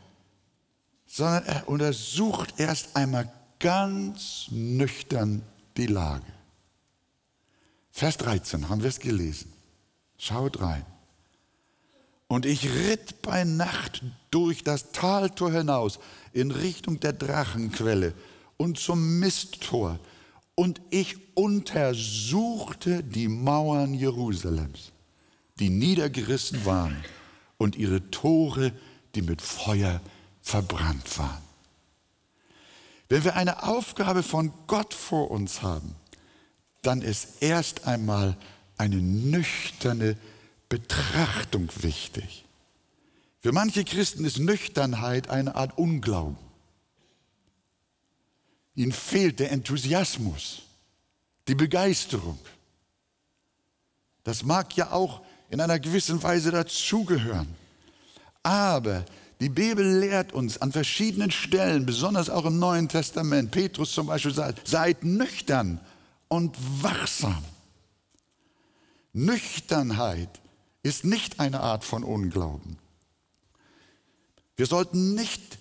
sondern 1.06 1.44
er 1.44 1.68
untersucht 1.68 2.54
erst 2.58 2.96
einmal 2.96 3.30
ganz 3.58 4.46
nüchtern 4.50 5.42
die 5.76 5.86
Lage. 5.86 6.26
Vers 7.90 8.16
13 8.18 8.68
haben 8.68 8.82
wir 8.82 8.88
es 8.88 9.00
gelesen. 9.00 9.52
Schaut 10.16 10.60
rein. 10.60 10.86
Und 12.28 12.46
ich 12.46 12.64
ritt 12.72 13.20
bei 13.20 13.44
Nacht 13.44 14.02
durch 14.30 14.64
das 14.64 14.92
Taltor 14.92 15.52
hinaus 15.52 15.98
in 16.32 16.50
Richtung 16.50 16.98
der 16.98 17.12
Drachenquelle 17.12 18.14
und 18.56 18.78
zum 18.78 19.18
Misttor. 19.18 19.98
Und 20.54 20.80
ich 20.90 21.16
untersuchte 21.34 23.02
die 23.02 23.28
Mauern 23.28 23.94
Jerusalems, 23.94 24.92
die 25.58 25.70
niedergerissen 25.70 26.64
waren, 26.64 26.96
und 27.58 27.76
ihre 27.76 28.10
Tore, 28.10 28.72
die 29.14 29.22
mit 29.22 29.40
Feuer 29.40 30.00
verbrannt 30.42 31.16
waren. 31.16 31.42
Wenn 33.08 33.24
wir 33.24 33.36
eine 33.36 33.62
Aufgabe 33.62 34.22
von 34.22 34.52
Gott 34.66 34.94
vor 34.94 35.30
uns 35.30 35.62
haben, 35.62 35.94
dann 36.82 37.02
ist 37.02 37.40
erst 37.40 37.86
einmal 37.86 38.36
eine 38.78 38.96
nüchterne 38.96 40.16
Betrachtung 40.68 41.68
wichtig. 41.82 42.44
Für 43.38 43.52
manche 43.52 43.84
Christen 43.84 44.24
ist 44.24 44.38
Nüchternheit 44.38 45.30
eine 45.30 45.54
Art 45.54 45.78
Unglauben. 45.78 46.36
Ihnen 48.74 48.92
fehlt 48.92 49.38
der 49.38 49.52
Enthusiasmus, 49.52 50.62
die 51.46 51.54
Begeisterung. 51.54 52.38
Das 54.24 54.42
mag 54.42 54.76
ja 54.76 54.92
auch 54.92 55.22
in 55.50 55.60
einer 55.60 55.78
gewissen 55.78 56.22
Weise 56.22 56.50
dazugehören. 56.50 57.54
Aber 58.42 59.04
die 59.40 59.48
Bibel 59.48 59.98
lehrt 59.98 60.32
uns 60.32 60.58
an 60.58 60.72
verschiedenen 60.72 61.30
Stellen, 61.30 61.84
besonders 61.84 62.30
auch 62.30 62.44
im 62.44 62.58
Neuen 62.58 62.88
Testament, 62.88 63.50
Petrus 63.50 63.92
zum 63.92 64.06
Beispiel 64.06 64.32
sagt, 64.32 64.66
seid 64.66 65.04
nüchtern 65.04 65.80
und 66.28 66.56
wachsam. 66.82 67.44
Nüchternheit 69.12 70.40
ist 70.82 71.04
nicht 71.04 71.40
eine 71.40 71.60
Art 71.60 71.84
von 71.84 72.04
Unglauben. 72.04 72.78
Wir 74.56 74.66
sollten 74.66 75.14
nicht 75.14 75.58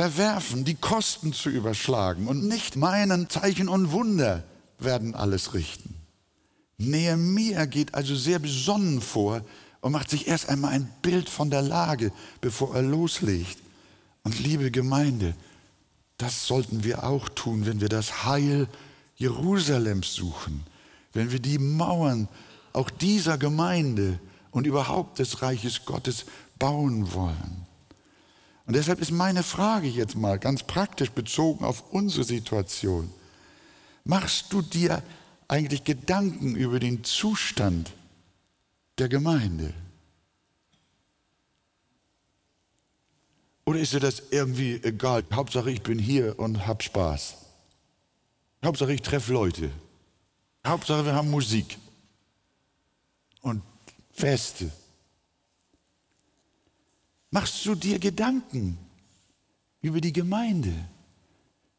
verwerfen, 0.00 0.64
die 0.64 0.76
Kosten 0.76 1.34
zu 1.34 1.50
überschlagen 1.50 2.26
und 2.26 2.48
nicht 2.48 2.74
meinen, 2.74 3.28
Zeichen 3.28 3.68
und 3.68 3.92
Wunder 3.92 4.42
werden 4.78 5.14
alles 5.14 5.52
richten. 5.52 5.94
Nehemiah 6.78 7.66
geht 7.66 7.94
also 7.94 8.14
sehr 8.16 8.38
besonnen 8.38 9.02
vor 9.02 9.44
und 9.82 9.92
macht 9.92 10.08
sich 10.08 10.26
erst 10.26 10.48
einmal 10.48 10.72
ein 10.72 10.90
Bild 11.02 11.28
von 11.28 11.50
der 11.50 11.60
Lage, 11.60 12.12
bevor 12.40 12.74
er 12.74 12.80
loslegt. 12.80 13.58
Und 14.22 14.40
liebe 14.40 14.70
Gemeinde, 14.70 15.34
das 16.16 16.46
sollten 16.46 16.82
wir 16.82 17.04
auch 17.04 17.28
tun, 17.28 17.66
wenn 17.66 17.82
wir 17.82 17.90
das 17.90 18.24
Heil 18.24 18.68
Jerusalems 19.16 20.14
suchen, 20.14 20.64
wenn 21.12 21.30
wir 21.30 21.40
die 21.40 21.58
Mauern 21.58 22.26
auch 22.72 22.88
dieser 22.88 23.36
Gemeinde 23.36 24.18
und 24.50 24.66
überhaupt 24.66 25.18
des 25.18 25.42
Reiches 25.42 25.84
Gottes 25.84 26.24
bauen 26.58 27.12
wollen. 27.12 27.66
Und 28.70 28.76
deshalb 28.76 29.00
ist 29.00 29.10
meine 29.10 29.42
Frage 29.42 29.88
jetzt 29.88 30.14
mal 30.14 30.38
ganz 30.38 30.62
praktisch 30.62 31.10
bezogen 31.10 31.64
auf 31.64 31.92
unsere 31.92 32.22
Situation. 32.22 33.12
Machst 34.04 34.52
du 34.52 34.62
dir 34.62 35.02
eigentlich 35.48 35.82
Gedanken 35.82 36.54
über 36.54 36.78
den 36.78 37.02
Zustand 37.02 37.92
der 38.96 39.08
Gemeinde? 39.08 39.74
Oder 43.66 43.80
ist 43.80 43.92
dir 43.92 43.98
das 43.98 44.22
irgendwie 44.30 44.80
egal? 44.84 45.24
Hauptsache, 45.32 45.72
ich 45.72 45.82
bin 45.82 45.98
hier 45.98 46.38
und 46.38 46.68
hab 46.68 46.84
Spaß. 46.84 47.38
Hauptsache, 48.64 48.92
ich 48.92 49.02
treffe 49.02 49.32
Leute. 49.32 49.72
Hauptsache, 50.64 51.06
wir 51.06 51.16
haben 51.16 51.28
Musik 51.28 51.76
und 53.40 53.62
Feste. 54.12 54.70
Machst 57.30 57.64
du 57.64 57.74
dir 57.74 57.98
Gedanken 57.98 58.78
über 59.80 60.00
die 60.00 60.12
Gemeinde? 60.12 60.72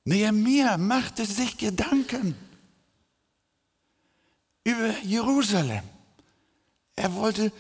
Nehemiah 0.06 0.78
machte 0.78 1.26
sich 1.26 1.58
Gedanken 1.58 2.36
über 4.64 4.98
Jerusalem. 5.04 5.84
Er 6.96 7.14
wollte 7.16 7.52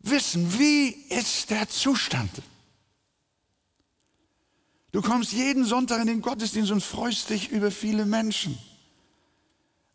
wissen, 0.00 0.58
wie 0.58 0.88
ist 0.88 1.50
der 1.50 1.68
Zustand? 1.68 2.30
Du 4.92 5.02
kommst 5.02 5.32
jeden 5.32 5.64
Sonntag 5.64 6.00
in 6.00 6.06
den 6.06 6.22
Gottesdienst 6.22 6.70
und 6.70 6.82
freust 6.82 7.28
dich 7.30 7.50
über 7.50 7.70
viele 7.70 8.06
Menschen. 8.06 8.56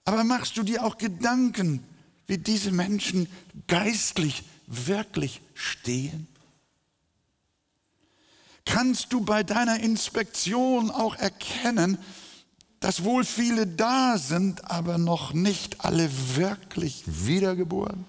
Aber 0.04 0.24
machst 0.24 0.58
du 0.58 0.63
dir 0.63 0.84
auch 0.84 0.98
Gedanken, 0.98 1.84
wie 2.28 2.38
diese 2.38 2.72
Menschen 2.72 3.28
geistlich 3.67 4.44
wirklich 4.67 5.41
stehen? 5.54 6.28
Kannst 8.65 9.12
du 9.12 9.21
bei 9.21 9.43
deiner 9.43 9.80
Inspektion 9.80 10.91
auch 10.91 11.15
erkennen, 11.15 11.97
dass 12.80 13.04
wohl 13.04 13.24
viele 13.24 13.67
da 13.67 14.17
sind, 14.17 14.69
aber 14.69 14.97
noch 14.97 15.34
nicht 15.34 15.84
alle 15.84 16.10
wirklich 16.36 17.04
wiedergeboren? 17.06 18.06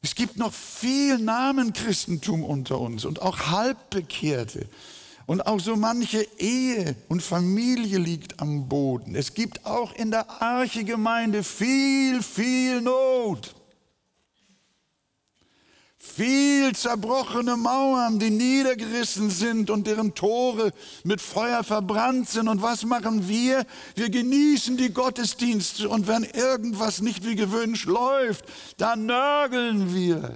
Es 0.00 0.14
gibt 0.14 0.36
noch 0.36 0.52
viel 0.52 1.18
Namenchristentum 1.18 2.44
unter 2.44 2.80
uns 2.80 3.04
und 3.04 3.20
auch 3.20 3.50
Halbbekehrte. 3.50 4.68
Und 5.26 5.46
auch 5.46 5.60
so 5.60 5.76
manche 5.76 6.26
Ehe 6.38 6.96
und 7.08 7.22
Familie 7.22 7.98
liegt 7.98 8.40
am 8.40 8.68
Boden. 8.68 9.14
Es 9.14 9.34
gibt 9.34 9.66
auch 9.66 9.94
in 9.94 10.10
der 10.10 10.40
Archegemeinde 10.40 11.44
viel, 11.44 12.22
viel 12.22 12.80
Not. 12.80 13.54
Viel 16.16 16.74
zerbrochene 16.74 17.56
Mauern, 17.56 18.18
die 18.18 18.30
niedergerissen 18.30 19.30
sind 19.30 19.70
und 19.70 19.86
deren 19.86 20.14
Tore 20.14 20.72
mit 21.04 21.20
Feuer 21.20 21.62
verbrannt 21.62 22.28
sind. 22.28 22.48
Und 22.48 22.62
was 22.62 22.84
machen 22.84 23.28
wir? 23.28 23.64
Wir 23.94 24.10
genießen 24.10 24.76
die 24.76 24.92
Gottesdienste 24.92 25.88
und 25.88 26.08
wenn 26.08 26.24
irgendwas 26.24 27.00
nicht 27.00 27.24
wie 27.24 27.36
gewünscht 27.36 27.86
läuft, 27.86 28.44
dann 28.78 29.06
nörgeln 29.06 29.94
wir. 29.94 30.34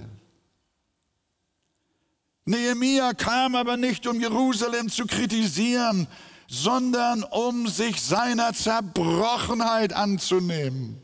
Nehemia 2.45 3.13
kam 3.13 3.55
aber 3.55 3.77
nicht, 3.77 4.05
um 4.07 4.19
Jerusalem 4.19 4.89
zu 4.89 5.05
kritisieren, 5.05 6.07
sondern 6.47 7.23
um 7.23 7.67
sich 7.67 8.01
seiner 8.01 8.53
Zerbrochenheit 8.53 9.93
anzunehmen 9.93 11.01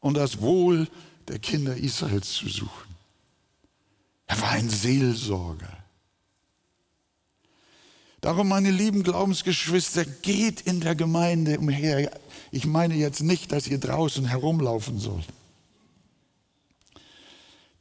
und 0.00 0.16
das 0.16 0.40
Wohl 0.40 0.88
der 1.30 1.38
Kinder 1.38 1.76
Israels 1.76 2.32
zu 2.32 2.48
suchen. 2.48 2.94
Er 4.26 4.40
war 4.40 4.50
ein 4.50 4.68
Seelsorger. 4.68 5.76
Darum, 8.20 8.48
meine 8.48 8.72
lieben 8.72 9.04
Glaubensgeschwister, 9.04 10.04
geht 10.04 10.60
in 10.62 10.80
der 10.80 10.96
Gemeinde 10.96 11.58
umher. 11.58 12.10
Ich 12.50 12.66
meine 12.66 12.94
jetzt 12.94 13.22
nicht, 13.22 13.52
dass 13.52 13.68
ihr 13.68 13.78
draußen 13.78 14.26
herumlaufen 14.26 14.98
sollt. 14.98 15.26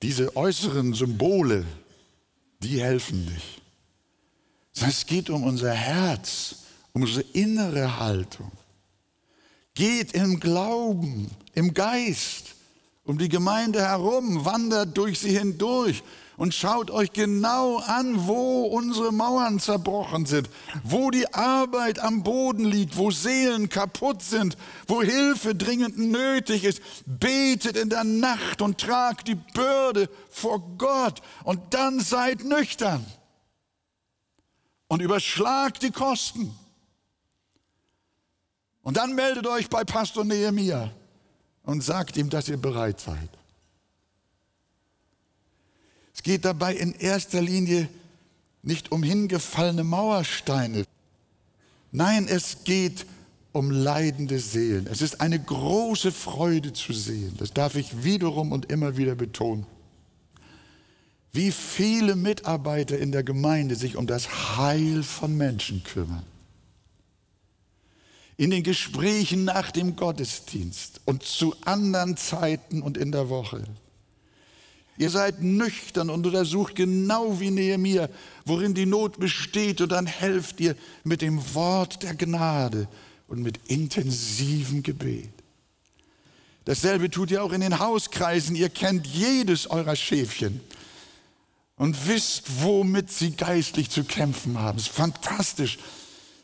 Diese 0.04 0.36
äußeren 0.36 0.94
Symbole, 0.94 1.66
die 2.60 2.82
helfen 2.82 3.26
nicht. 3.26 3.62
Es 4.80 5.08
geht 5.08 5.32
um 5.32 5.44
unser 5.44 5.74
Herz, 5.74 6.56
um 6.94 7.02
unsere 7.02 7.26
innere 7.34 8.00
Haltung. 8.00 8.52
Geht 9.74 10.14
im 10.14 10.40
Glauben, 10.40 11.32
im 11.54 11.74
Geist 11.74 12.56
um 13.10 13.18
die 13.18 13.28
Gemeinde 13.28 13.82
herum, 13.82 14.46
wandert 14.46 14.96
durch 14.96 15.18
sie 15.18 15.36
hindurch 15.36 16.04
und 16.38 16.54
schaut 16.54 16.92
euch 16.92 17.12
genau 17.12 17.78
an, 17.78 18.28
wo 18.28 18.66
unsere 18.68 19.12
Mauern 19.12 19.60
zerbrochen 19.60 20.28
sind, 20.28 20.48
wo 20.84 21.10
die 21.10 21.34
Arbeit 21.34 21.98
am 21.98 22.22
Boden 22.22 22.66
liegt, 22.66 22.98
wo 22.98 23.10
Seelen 23.10 23.68
kaputt 23.68 24.22
sind, 24.22 24.58
wo 24.86 25.02
Hilfe 25.02 25.56
dringend 25.56 25.98
nötig 25.98 26.64
ist. 26.64 26.84
Betet 27.08 27.78
in 27.78 27.90
der 27.90 28.04
Nacht 28.04 28.62
und 28.62 28.78
tragt 28.78 29.28
die 29.28 29.34
Bürde 29.34 30.08
vor 30.30 30.60
Gott 30.78 31.24
und 31.44 31.74
dann 31.74 32.00
seid 32.00 32.44
nüchtern 32.44 33.04
und 34.88 35.02
überschlagt 35.02 35.82
die 35.82 35.92
Kosten. 35.92 36.54
Und 38.84 38.98
dann 38.98 39.16
meldet 39.16 39.48
euch 39.48 39.68
bei 39.68 39.84
Pastor 39.84 40.24
Nehemiah 40.24 40.92
und 41.70 41.84
sagt 41.84 42.18
ihm, 42.18 42.30
dass 42.30 42.50
ihr 42.50 42.58
bereit 42.58 43.00
seid. 43.00 43.30
Es 46.16 46.24
geht 46.24 46.44
dabei 46.44 46.74
in 46.76 46.94
erster 46.94 47.42
Linie 47.42 47.88
nicht 48.64 48.92
um 48.92 49.04
hingefallene 49.04 49.84
Mauersteine. 49.84 50.84
Nein, 51.92 52.28
es 52.28 52.64
geht 52.64 53.06
um 53.52 53.70
leidende 53.70 54.40
Seelen. 54.40 54.88
Es 54.88 55.02
ist 55.02 55.22
eine 55.22 55.40
große 55.40 56.12
Freude 56.12 56.74
zu 56.74 56.92
sehen. 56.92 57.36
Das 57.38 57.54
darf 57.54 57.76
ich 57.76 58.04
wiederum 58.04 58.52
und 58.52 58.72
immer 58.72 58.98
wieder 58.98 59.14
betonen. 59.16 59.66
Wie 61.32 61.52
viele 61.52 62.16
Mitarbeiter 62.16 62.98
in 62.98 63.12
der 63.12 63.24
Gemeinde 63.24 63.76
sich 63.76 63.96
um 63.96 64.08
das 64.08 64.58
Heil 64.58 65.04
von 65.04 65.38
Menschen 65.38 65.84
kümmern 65.84 66.26
in 68.40 68.52
den 68.52 68.64
Gesprächen 68.64 69.44
nach 69.44 69.70
dem 69.70 69.98
Gottesdienst 69.98 71.02
und 71.04 71.24
zu 71.24 71.54
anderen 71.66 72.16
Zeiten 72.16 72.82
und 72.82 72.96
in 72.96 73.12
der 73.12 73.28
Woche. 73.28 73.66
Ihr 74.98 75.10
seid 75.10 75.44
nüchtern 75.44 76.10
und 76.10 76.26
untersucht 76.26 76.74
genau 76.74 77.42
wie 77.42 77.52
Nehemiah, 77.52 78.08
worin 78.46 78.74
die 78.74 78.86
Not 78.86 79.20
besteht 79.20 79.82
und 79.82 79.92
dann 79.92 80.06
helft 80.06 80.62
ihr 80.62 80.78
mit 81.04 81.22
dem 81.22 81.54
Wort 81.54 82.02
der 82.02 82.16
Gnade 82.16 82.88
und 83.28 83.44
mit 83.44 83.60
intensivem 83.68 84.84
Gebet. 84.84 85.34
Dasselbe 86.64 87.10
tut 87.10 87.32
ihr 87.32 87.44
auch 87.44 87.52
in 87.52 87.60
den 87.60 87.80
Hauskreisen. 87.80 88.56
Ihr 88.56 88.70
kennt 88.70 89.06
jedes 89.06 89.68
eurer 89.68 89.98
Schäfchen 89.98 90.62
und 91.76 92.08
wisst, 92.08 92.64
womit 92.64 93.12
sie 93.12 93.32
geistlich 93.32 93.90
zu 93.90 94.06
kämpfen 94.06 94.58
haben. 94.58 94.78
Es 94.78 94.86
ist 94.86 94.96
fantastisch, 94.96 95.78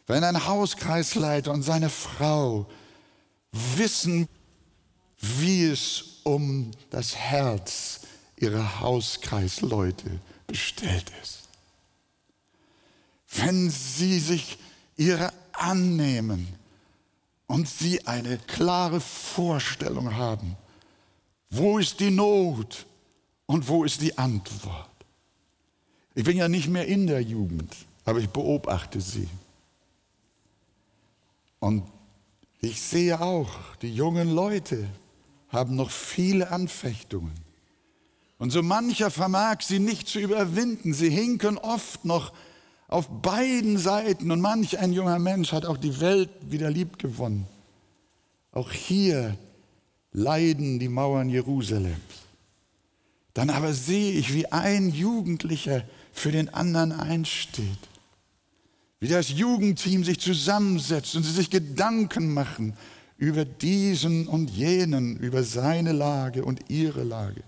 wenn 0.08 0.24
ein 0.24 0.46
Hauskreisleiter 0.46 1.52
und 1.52 1.64
seine 1.64 1.90
Frau 1.90 2.68
wissen, 3.52 4.28
wie 5.18 5.66
es 5.66 6.20
um 6.24 6.72
das 6.90 7.16
Herz 7.16 8.02
ihrer 8.38 8.80
Hauskreisleute 8.80 10.20
bestellt 10.48 11.12
ist. 11.22 11.44
Wenn 13.30 13.70
sie 13.70 14.20
sich 14.20 14.58
ihre 14.98 15.32
annehmen 15.54 16.48
und 17.48 17.68
sie 17.68 18.06
eine 18.06 18.38
klare 18.38 19.00
Vorstellung 19.00 20.16
haben, 20.16 20.58
wo 21.50 21.80
ist 21.80 22.00
die 22.00 22.12
Not 22.12 22.86
und 23.46 23.68
wo 23.68 23.84
ist 23.84 24.02
die 24.02 24.18
Antwort. 24.18 24.90
Ich 26.14 26.24
bin 26.24 26.38
ja 26.38 26.48
nicht 26.48 26.70
mehr 26.70 26.88
in 26.88 27.08
der 27.08 27.22
Jugend, 27.22 27.76
aber 28.04 28.20
ich 28.20 28.30
beobachte 28.30 29.02
sie. 29.02 29.28
Und 31.66 31.82
ich 32.62 32.80
sehe 32.80 33.20
auch, 33.20 33.50
die 33.82 33.92
jungen 33.92 34.30
Leute 34.30 34.86
haben 35.50 35.76
noch 35.76 35.90
viele 35.90 36.52
Anfechtungen. 36.52 37.34
Und 38.38 38.52
so 38.52 38.62
mancher 38.62 39.10
vermag 39.10 39.62
sie 39.62 39.80
nicht 39.80 40.08
zu 40.08 40.20
überwinden. 40.20 40.94
Sie 40.94 41.10
hinken 41.10 41.58
oft 41.58 42.06
noch 42.06 42.34
auf 42.88 43.10
beiden 43.24 43.80
Seiten 43.80 44.30
und 44.30 44.42
manch 44.42 44.78
ein 44.78 44.94
junger 44.94 45.18
Mensch 45.18 45.54
hat 45.54 45.66
auch 45.66 45.78
die 45.78 46.00
Welt 46.00 46.30
wieder 46.42 46.70
lieb 46.70 47.00
gewonnen. 47.00 47.48
Auch 48.52 48.72
hier 48.72 49.36
leiden 50.12 50.78
die 50.78 50.88
Mauern 50.88 51.30
Jerusalems. 51.30 51.98
Dann 53.34 53.50
aber 53.50 53.74
sehe 53.74 54.12
ich, 54.12 54.36
wie 54.36 54.52
ein 54.52 54.92
Jugendlicher 54.92 55.84
für 56.14 56.32
den 56.32 56.54
anderen 56.54 56.92
einsteht. 56.92 57.90
Wie 59.00 59.08
das 59.08 59.30
Jugendteam 59.30 60.04
sich 60.04 60.20
zusammensetzt 60.20 61.16
und 61.16 61.24
sie 61.24 61.34
sich 61.34 61.50
Gedanken 61.50 62.34
machen 62.34 62.74
über 63.18 63.46
diesen 63.46 64.28
und 64.28 64.50
jenen, 64.50 65.18
über 65.18 65.44
seine 65.44 65.92
Lage 65.92 66.44
und 66.44 66.70
ihre 66.70 67.04
Lage 67.04 67.44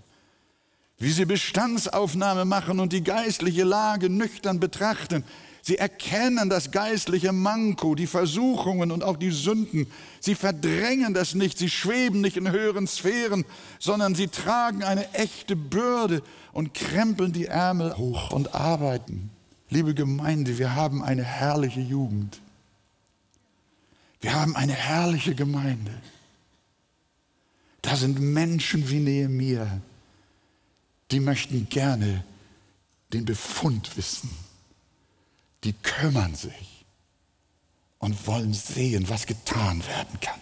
wie 0.98 1.10
sie 1.10 1.24
Bestandsaufnahme 1.24 2.44
machen 2.44 2.80
und 2.80 2.92
die 2.92 3.04
geistliche 3.04 3.64
Lage 3.64 4.10
nüchtern 4.10 4.58
betrachten. 4.58 5.24
Sie 5.62 5.76
erkennen 5.76 6.48
das 6.48 6.70
geistliche 6.70 7.32
Manko, 7.32 7.94
die 7.94 8.06
Versuchungen 8.06 8.90
und 8.90 9.04
auch 9.04 9.16
die 9.16 9.30
Sünden. 9.30 9.86
Sie 10.18 10.34
verdrängen 10.34 11.14
das 11.14 11.34
nicht, 11.34 11.58
sie 11.58 11.68
schweben 11.68 12.20
nicht 12.20 12.36
in 12.36 12.50
höheren 12.50 12.86
Sphären, 12.86 13.44
sondern 13.78 14.14
sie 14.14 14.28
tragen 14.28 14.82
eine 14.82 15.12
echte 15.14 15.56
Bürde 15.56 16.22
und 16.52 16.74
krempeln 16.74 17.32
die 17.32 17.46
Ärmel 17.46 17.96
hoch 17.96 18.32
und 18.32 18.54
arbeiten. 18.54 19.30
Liebe 19.70 19.94
Gemeinde, 19.94 20.58
wir 20.58 20.74
haben 20.74 21.02
eine 21.02 21.24
herrliche 21.24 21.80
Jugend. 21.80 22.40
Wir 24.20 24.34
haben 24.34 24.56
eine 24.56 24.72
herrliche 24.72 25.34
Gemeinde. 25.34 25.92
Da 27.82 27.94
sind 27.96 28.18
Menschen 28.18 28.88
wie 28.88 28.98
Nehemiah, 28.98 29.80
die 31.10 31.20
möchten 31.20 31.68
gerne 31.68 32.24
den 33.12 33.24
Befund 33.24 33.96
wissen. 33.96 34.30
Die 35.64 35.72
kümmern 35.72 36.34
sich 36.34 36.84
und 37.98 38.26
wollen 38.26 38.54
sehen, 38.54 39.08
was 39.08 39.26
getan 39.26 39.86
werden 39.86 40.20
kann. 40.20 40.40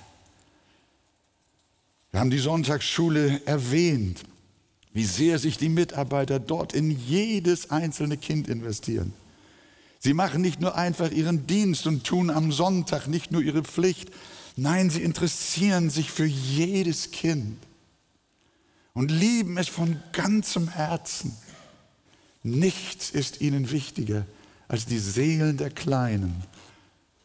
Wir 2.11 2.21
haben 2.21 2.31
die 2.31 2.39
Sonntagsschule 2.39 3.45
erwähnt, 3.47 4.25
wie 4.96 5.04
sehr 5.04 5.38
sich 5.38 5.59
die 5.59 5.68
Mitarbeiter 5.68 6.40
dort 6.40 6.72
in 6.72 6.90
jedes 6.90 7.70
einzelne 7.70 8.16
Kind 8.16 8.48
investieren. 8.48 9.12
Sie 9.98 10.14
machen 10.14 10.40
nicht 10.40 10.62
nur 10.62 10.74
einfach 10.74 11.11
ihren 11.11 11.46
Dienst 11.46 11.87
und 11.87 12.04
tun 12.04 12.30
am 12.30 12.50
Sonntag 12.50 13.06
nicht 13.06 13.30
nur 13.30 13.42
ihre 13.42 13.62
Pflicht, 13.62 14.09
nein, 14.56 14.88
sie 14.88 15.02
interessieren 15.02 15.90
sich 15.90 16.11
für 16.11 16.24
jedes 16.24 17.11
Kind 17.11 17.59
und 18.94 19.11
lieben 19.11 19.59
es 19.59 19.68
von 19.68 20.00
ganzem 20.12 20.68
Herzen. 20.68 21.37
Nichts 22.42 23.11
ist 23.11 23.42
ihnen 23.42 23.70
wichtiger, 23.70 24.24
als 24.66 24.87
die 24.87 24.98
Seelen 24.98 25.59
der 25.59 25.72
Kleinen 25.72 26.42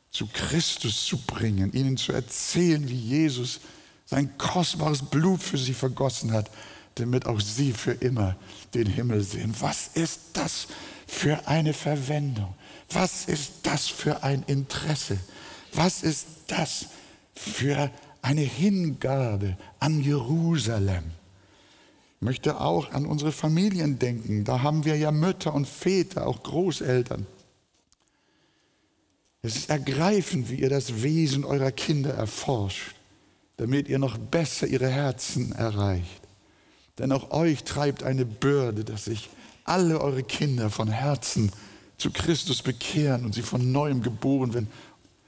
zu 0.10 0.28
Christus 0.28 1.06
zu 1.06 1.20
bringen, 1.20 1.72
ihnen 1.72 1.96
zu 1.96 2.12
erzählen, 2.12 2.90
wie 2.90 3.00
Jesus 3.00 3.62
sein 4.06 4.38
kostbares 4.38 5.04
Blut 5.04 5.42
für 5.42 5.58
sie 5.58 5.74
vergossen 5.74 6.34
hat, 6.34 6.52
damit 6.96 7.26
auch 7.26 7.40
sie 7.40 7.74
für 7.74 7.94
immer 7.94 8.36
den 8.74 8.88
Himmel 8.88 9.22
sehen. 9.22 9.54
Was 9.60 9.92
ist 9.94 10.20
das 10.34 10.68
für 11.08 11.48
eine 11.48 11.74
Verwendung? 11.74 12.54
Was 12.90 13.26
ist 13.26 13.54
das 13.64 13.88
für 13.88 14.24
ein 14.24 14.44
Interesse? 14.48 15.18
Was 15.74 16.04
ist 16.04 16.28
das 16.48 16.88
für 17.34 17.90
eine 18.22 18.42
Hingabe 18.42 19.58
an 19.80 20.02
Jerusalem? 20.02 21.04
möchte 22.22 22.62
auch 22.62 22.92
an 22.92 23.06
unsere 23.06 23.32
Familien 23.32 24.00
denken. 24.00 24.46
Da 24.46 24.62
haben 24.62 24.86
wir 24.86 24.96
ja 24.96 25.12
Mütter 25.12 25.54
und 25.54 25.68
Väter, 25.68 26.28
auch 26.28 26.42
Großeltern. 26.44 27.26
Es 29.42 29.56
ist 29.56 29.70
ergreifend, 29.72 30.50
wie 30.50 30.56
ihr 30.56 30.70
das 30.70 31.02
Wesen 31.02 31.44
eurer 31.44 31.72
Kinder 31.72 32.14
erforscht, 32.14 32.94
damit 33.58 33.90
ihr 33.90 33.98
noch 33.98 34.20
besser 34.20 34.68
ihre 34.68 34.88
Herzen 34.88 35.52
erreicht. 35.52 36.21
Denn 37.00 37.12
auch 37.12 37.32
euch 37.32 37.64
treibt 37.64 38.04
eine 38.04 38.26
Bürde, 38.26 38.84
dass 38.84 39.06
sich 39.06 39.30
alle 39.64 40.02
eure 40.02 40.24
Kinder 40.24 40.70
von 40.70 40.90
Herzen 40.90 41.52
zu 41.98 42.12
Christus 42.12 42.62
bekehren 42.62 43.26
und 43.26 43.34
sie 43.36 43.44
von 43.44 43.72
neuem 43.72 44.02
geboren 44.02 44.54
werden. 44.54 44.68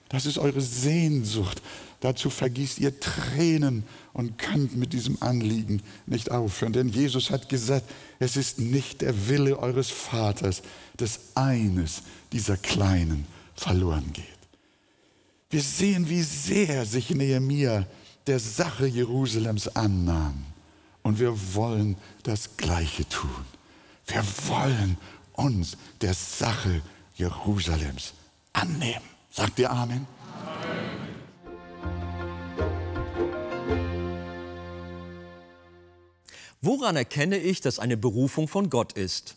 Das 0.09 0.25
ist 0.25 0.37
eure 0.37 0.61
Sehnsucht. 0.61 1.61
Dazu 2.01 2.29
vergießt 2.29 2.79
ihr 2.79 2.99
Tränen 2.99 3.83
und 4.11 4.37
könnt 4.37 4.75
mit 4.75 4.91
diesem 4.91 5.21
Anliegen 5.21 5.81
nicht 6.05 6.31
aufhören. 6.31 6.73
Denn 6.73 6.89
Jesus 6.89 7.29
hat 7.29 7.47
gesagt, 7.47 7.89
es 8.19 8.35
ist 8.35 8.59
nicht 8.59 9.01
der 9.01 9.29
Wille 9.29 9.57
eures 9.57 9.89
Vaters, 9.89 10.63
dass 10.97 11.19
eines 11.35 12.03
dieser 12.33 12.57
Kleinen 12.57 13.25
verloren 13.55 14.11
geht. 14.11 14.25
Wir 15.49 15.61
sehen, 15.61 16.09
wie 16.09 16.23
sehr 16.23 16.85
sich 16.85 17.09
Nehemia 17.11 17.87
der 18.27 18.39
Sache 18.39 18.85
Jerusalems 18.87 19.69
annahm. 19.69 20.43
Und 21.03 21.19
wir 21.19 21.53
wollen 21.53 21.97
das 22.23 22.57
Gleiche 22.57 23.07
tun. 23.07 23.45
Wir 24.07 24.23
wollen 24.47 24.97
uns 25.33 25.77
der 26.01 26.13
Sache 26.13 26.81
Jerusalems 27.15 28.13
annehmen. 28.53 29.05
Sagt 29.29 29.59
ihr 29.59 29.71
Amen? 29.71 30.07
Woran 36.61 36.95
erkenne 36.95 37.37
ich, 37.37 37.59
dass 37.59 37.79
eine 37.79 37.97
Berufung 37.97 38.47
von 38.47 38.69
Gott 38.69 38.93
ist? 38.93 39.35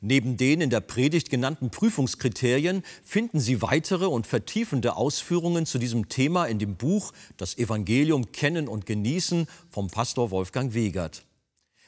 Neben 0.00 0.36
den 0.36 0.60
in 0.60 0.70
der 0.70 0.80
Predigt 0.80 1.30
genannten 1.30 1.70
Prüfungskriterien 1.70 2.82
finden 3.04 3.40
Sie 3.40 3.62
weitere 3.62 4.06
und 4.06 4.26
vertiefende 4.26 4.96
Ausführungen 4.96 5.66
zu 5.66 5.78
diesem 5.78 6.08
Thema 6.08 6.46
in 6.46 6.58
dem 6.58 6.76
Buch 6.76 7.12
Das 7.36 7.58
Evangelium 7.58 8.32
kennen 8.32 8.68
und 8.68 8.86
genießen 8.86 9.46
vom 9.70 9.88
Pastor 9.88 10.30
Wolfgang 10.30 10.74
Wegert. 10.74 11.24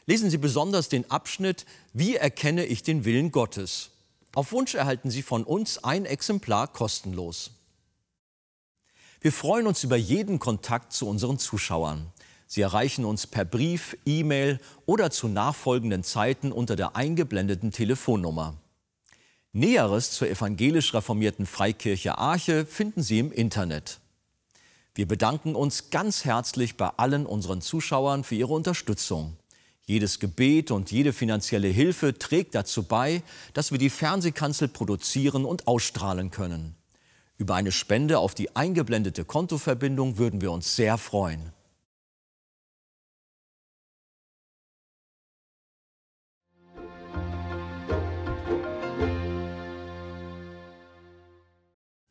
Lesen 0.06 0.30
Sie 0.30 0.38
besonders 0.38 0.88
den 0.88 1.10
Abschnitt 1.10 1.66
Wie 1.92 2.16
erkenne 2.16 2.64
ich 2.64 2.82
den 2.82 3.04
Willen 3.04 3.30
Gottes? 3.30 3.90
Auf 4.34 4.52
Wunsch 4.52 4.74
erhalten 4.74 5.10
Sie 5.10 5.22
von 5.22 5.44
uns 5.44 5.84
ein 5.84 6.04
Exemplar 6.04 6.68
kostenlos. 6.68 7.50
Wir 9.20 9.32
freuen 9.32 9.66
uns 9.66 9.82
über 9.82 9.96
jeden 9.96 10.38
Kontakt 10.38 10.92
zu 10.92 11.08
unseren 11.08 11.38
Zuschauern. 11.38 12.12
Sie 12.50 12.62
erreichen 12.62 13.04
uns 13.04 13.26
per 13.26 13.44
Brief, 13.44 13.96
E-Mail 14.06 14.58
oder 14.86 15.10
zu 15.10 15.28
nachfolgenden 15.28 16.02
Zeiten 16.02 16.50
unter 16.50 16.76
der 16.76 16.96
eingeblendeten 16.96 17.72
Telefonnummer. 17.72 18.56
Näheres 19.52 20.12
zur 20.12 20.30
evangelisch 20.30 20.94
reformierten 20.94 21.44
Freikirche 21.44 22.16
Arche 22.16 22.64
finden 22.64 23.02
Sie 23.02 23.18
im 23.18 23.32
Internet. 23.32 24.00
Wir 24.94 25.06
bedanken 25.06 25.54
uns 25.54 25.90
ganz 25.90 26.24
herzlich 26.24 26.78
bei 26.78 26.88
allen 26.96 27.26
unseren 27.26 27.60
Zuschauern 27.60 28.24
für 28.24 28.34
ihre 28.34 28.54
Unterstützung. 28.54 29.36
Jedes 29.84 30.18
Gebet 30.18 30.70
und 30.70 30.90
jede 30.90 31.12
finanzielle 31.12 31.68
Hilfe 31.68 32.18
trägt 32.18 32.54
dazu 32.54 32.82
bei, 32.82 33.22
dass 33.52 33.72
wir 33.72 33.78
die 33.78 33.90
Fernsehkanzel 33.90 34.68
produzieren 34.68 35.44
und 35.44 35.66
ausstrahlen 35.66 36.30
können. 36.30 36.76
Über 37.36 37.56
eine 37.56 37.72
Spende 37.72 38.18
auf 38.18 38.34
die 38.34 38.56
eingeblendete 38.56 39.26
Kontoverbindung 39.26 40.16
würden 40.16 40.40
wir 40.40 40.50
uns 40.50 40.76
sehr 40.76 40.96
freuen. 40.96 41.52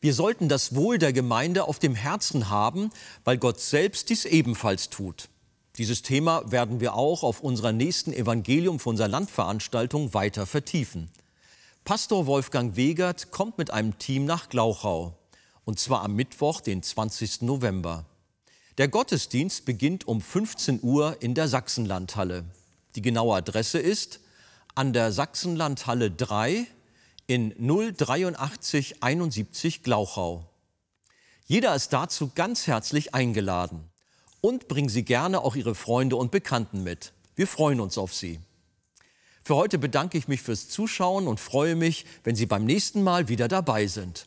Wir 0.00 0.14
sollten 0.14 0.48
das 0.48 0.74
Wohl 0.74 0.98
der 0.98 1.12
Gemeinde 1.12 1.64
auf 1.64 1.78
dem 1.78 1.94
Herzen 1.94 2.50
haben, 2.50 2.90
weil 3.24 3.38
Gott 3.38 3.60
selbst 3.60 4.10
dies 4.10 4.24
ebenfalls 4.24 4.90
tut. 4.90 5.28
Dieses 5.78 6.02
Thema 6.02 6.50
werden 6.50 6.80
wir 6.80 6.94
auch 6.94 7.22
auf 7.22 7.40
unserer 7.40 7.72
nächsten 7.72 8.12
Evangelium 8.12 8.78
für 8.78 8.90
unserer 8.90 9.08
Landveranstaltung 9.08 10.14
weiter 10.14 10.46
vertiefen. 10.46 11.10
Pastor 11.84 12.26
Wolfgang 12.26 12.76
Wegert 12.76 13.30
kommt 13.30 13.58
mit 13.58 13.70
einem 13.70 13.98
Team 13.98 14.24
nach 14.24 14.48
Glauchau, 14.48 15.16
und 15.64 15.78
zwar 15.78 16.02
am 16.02 16.14
Mittwoch, 16.14 16.60
den 16.60 16.82
20. 16.82 17.42
November. 17.42 18.06
Der 18.78 18.88
Gottesdienst 18.88 19.64
beginnt 19.64 20.06
um 20.06 20.20
15 20.20 20.80
Uhr 20.82 21.16
in 21.20 21.34
der 21.34 21.48
Sachsenlandhalle. 21.48 22.44
Die 22.94 23.02
genaue 23.02 23.36
Adresse 23.36 23.78
ist 23.78 24.20
an 24.74 24.92
der 24.92 25.12
Sachsenlandhalle 25.12 26.10
3 26.10 26.66
in 27.26 27.54
083 27.58 29.02
71 29.02 29.82
Glauchau. 29.82 30.48
Jeder 31.46 31.74
ist 31.74 31.92
dazu 31.92 32.30
ganz 32.34 32.66
herzlich 32.66 33.14
eingeladen. 33.14 33.88
Und 34.40 34.68
bringen 34.68 34.88
Sie 34.88 35.04
gerne 35.04 35.40
auch 35.40 35.56
Ihre 35.56 35.74
Freunde 35.74 36.16
und 36.16 36.30
Bekannten 36.30 36.82
mit. 36.82 37.12
Wir 37.34 37.46
freuen 37.46 37.80
uns 37.80 37.98
auf 37.98 38.14
Sie. 38.14 38.40
Für 39.44 39.56
heute 39.56 39.78
bedanke 39.78 40.18
ich 40.18 40.28
mich 40.28 40.42
fürs 40.42 40.68
Zuschauen 40.68 41.28
und 41.28 41.38
freue 41.38 41.76
mich, 41.76 42.04
wenn 42.24 42.36
Sie 42.36 42.46
beim 42.46 42.64
nächsten 42.64 43.02
Mal 43.02 43.28
wieder 43.28 43.48
dabei 43.48 43.86
sind. 43.86 44.26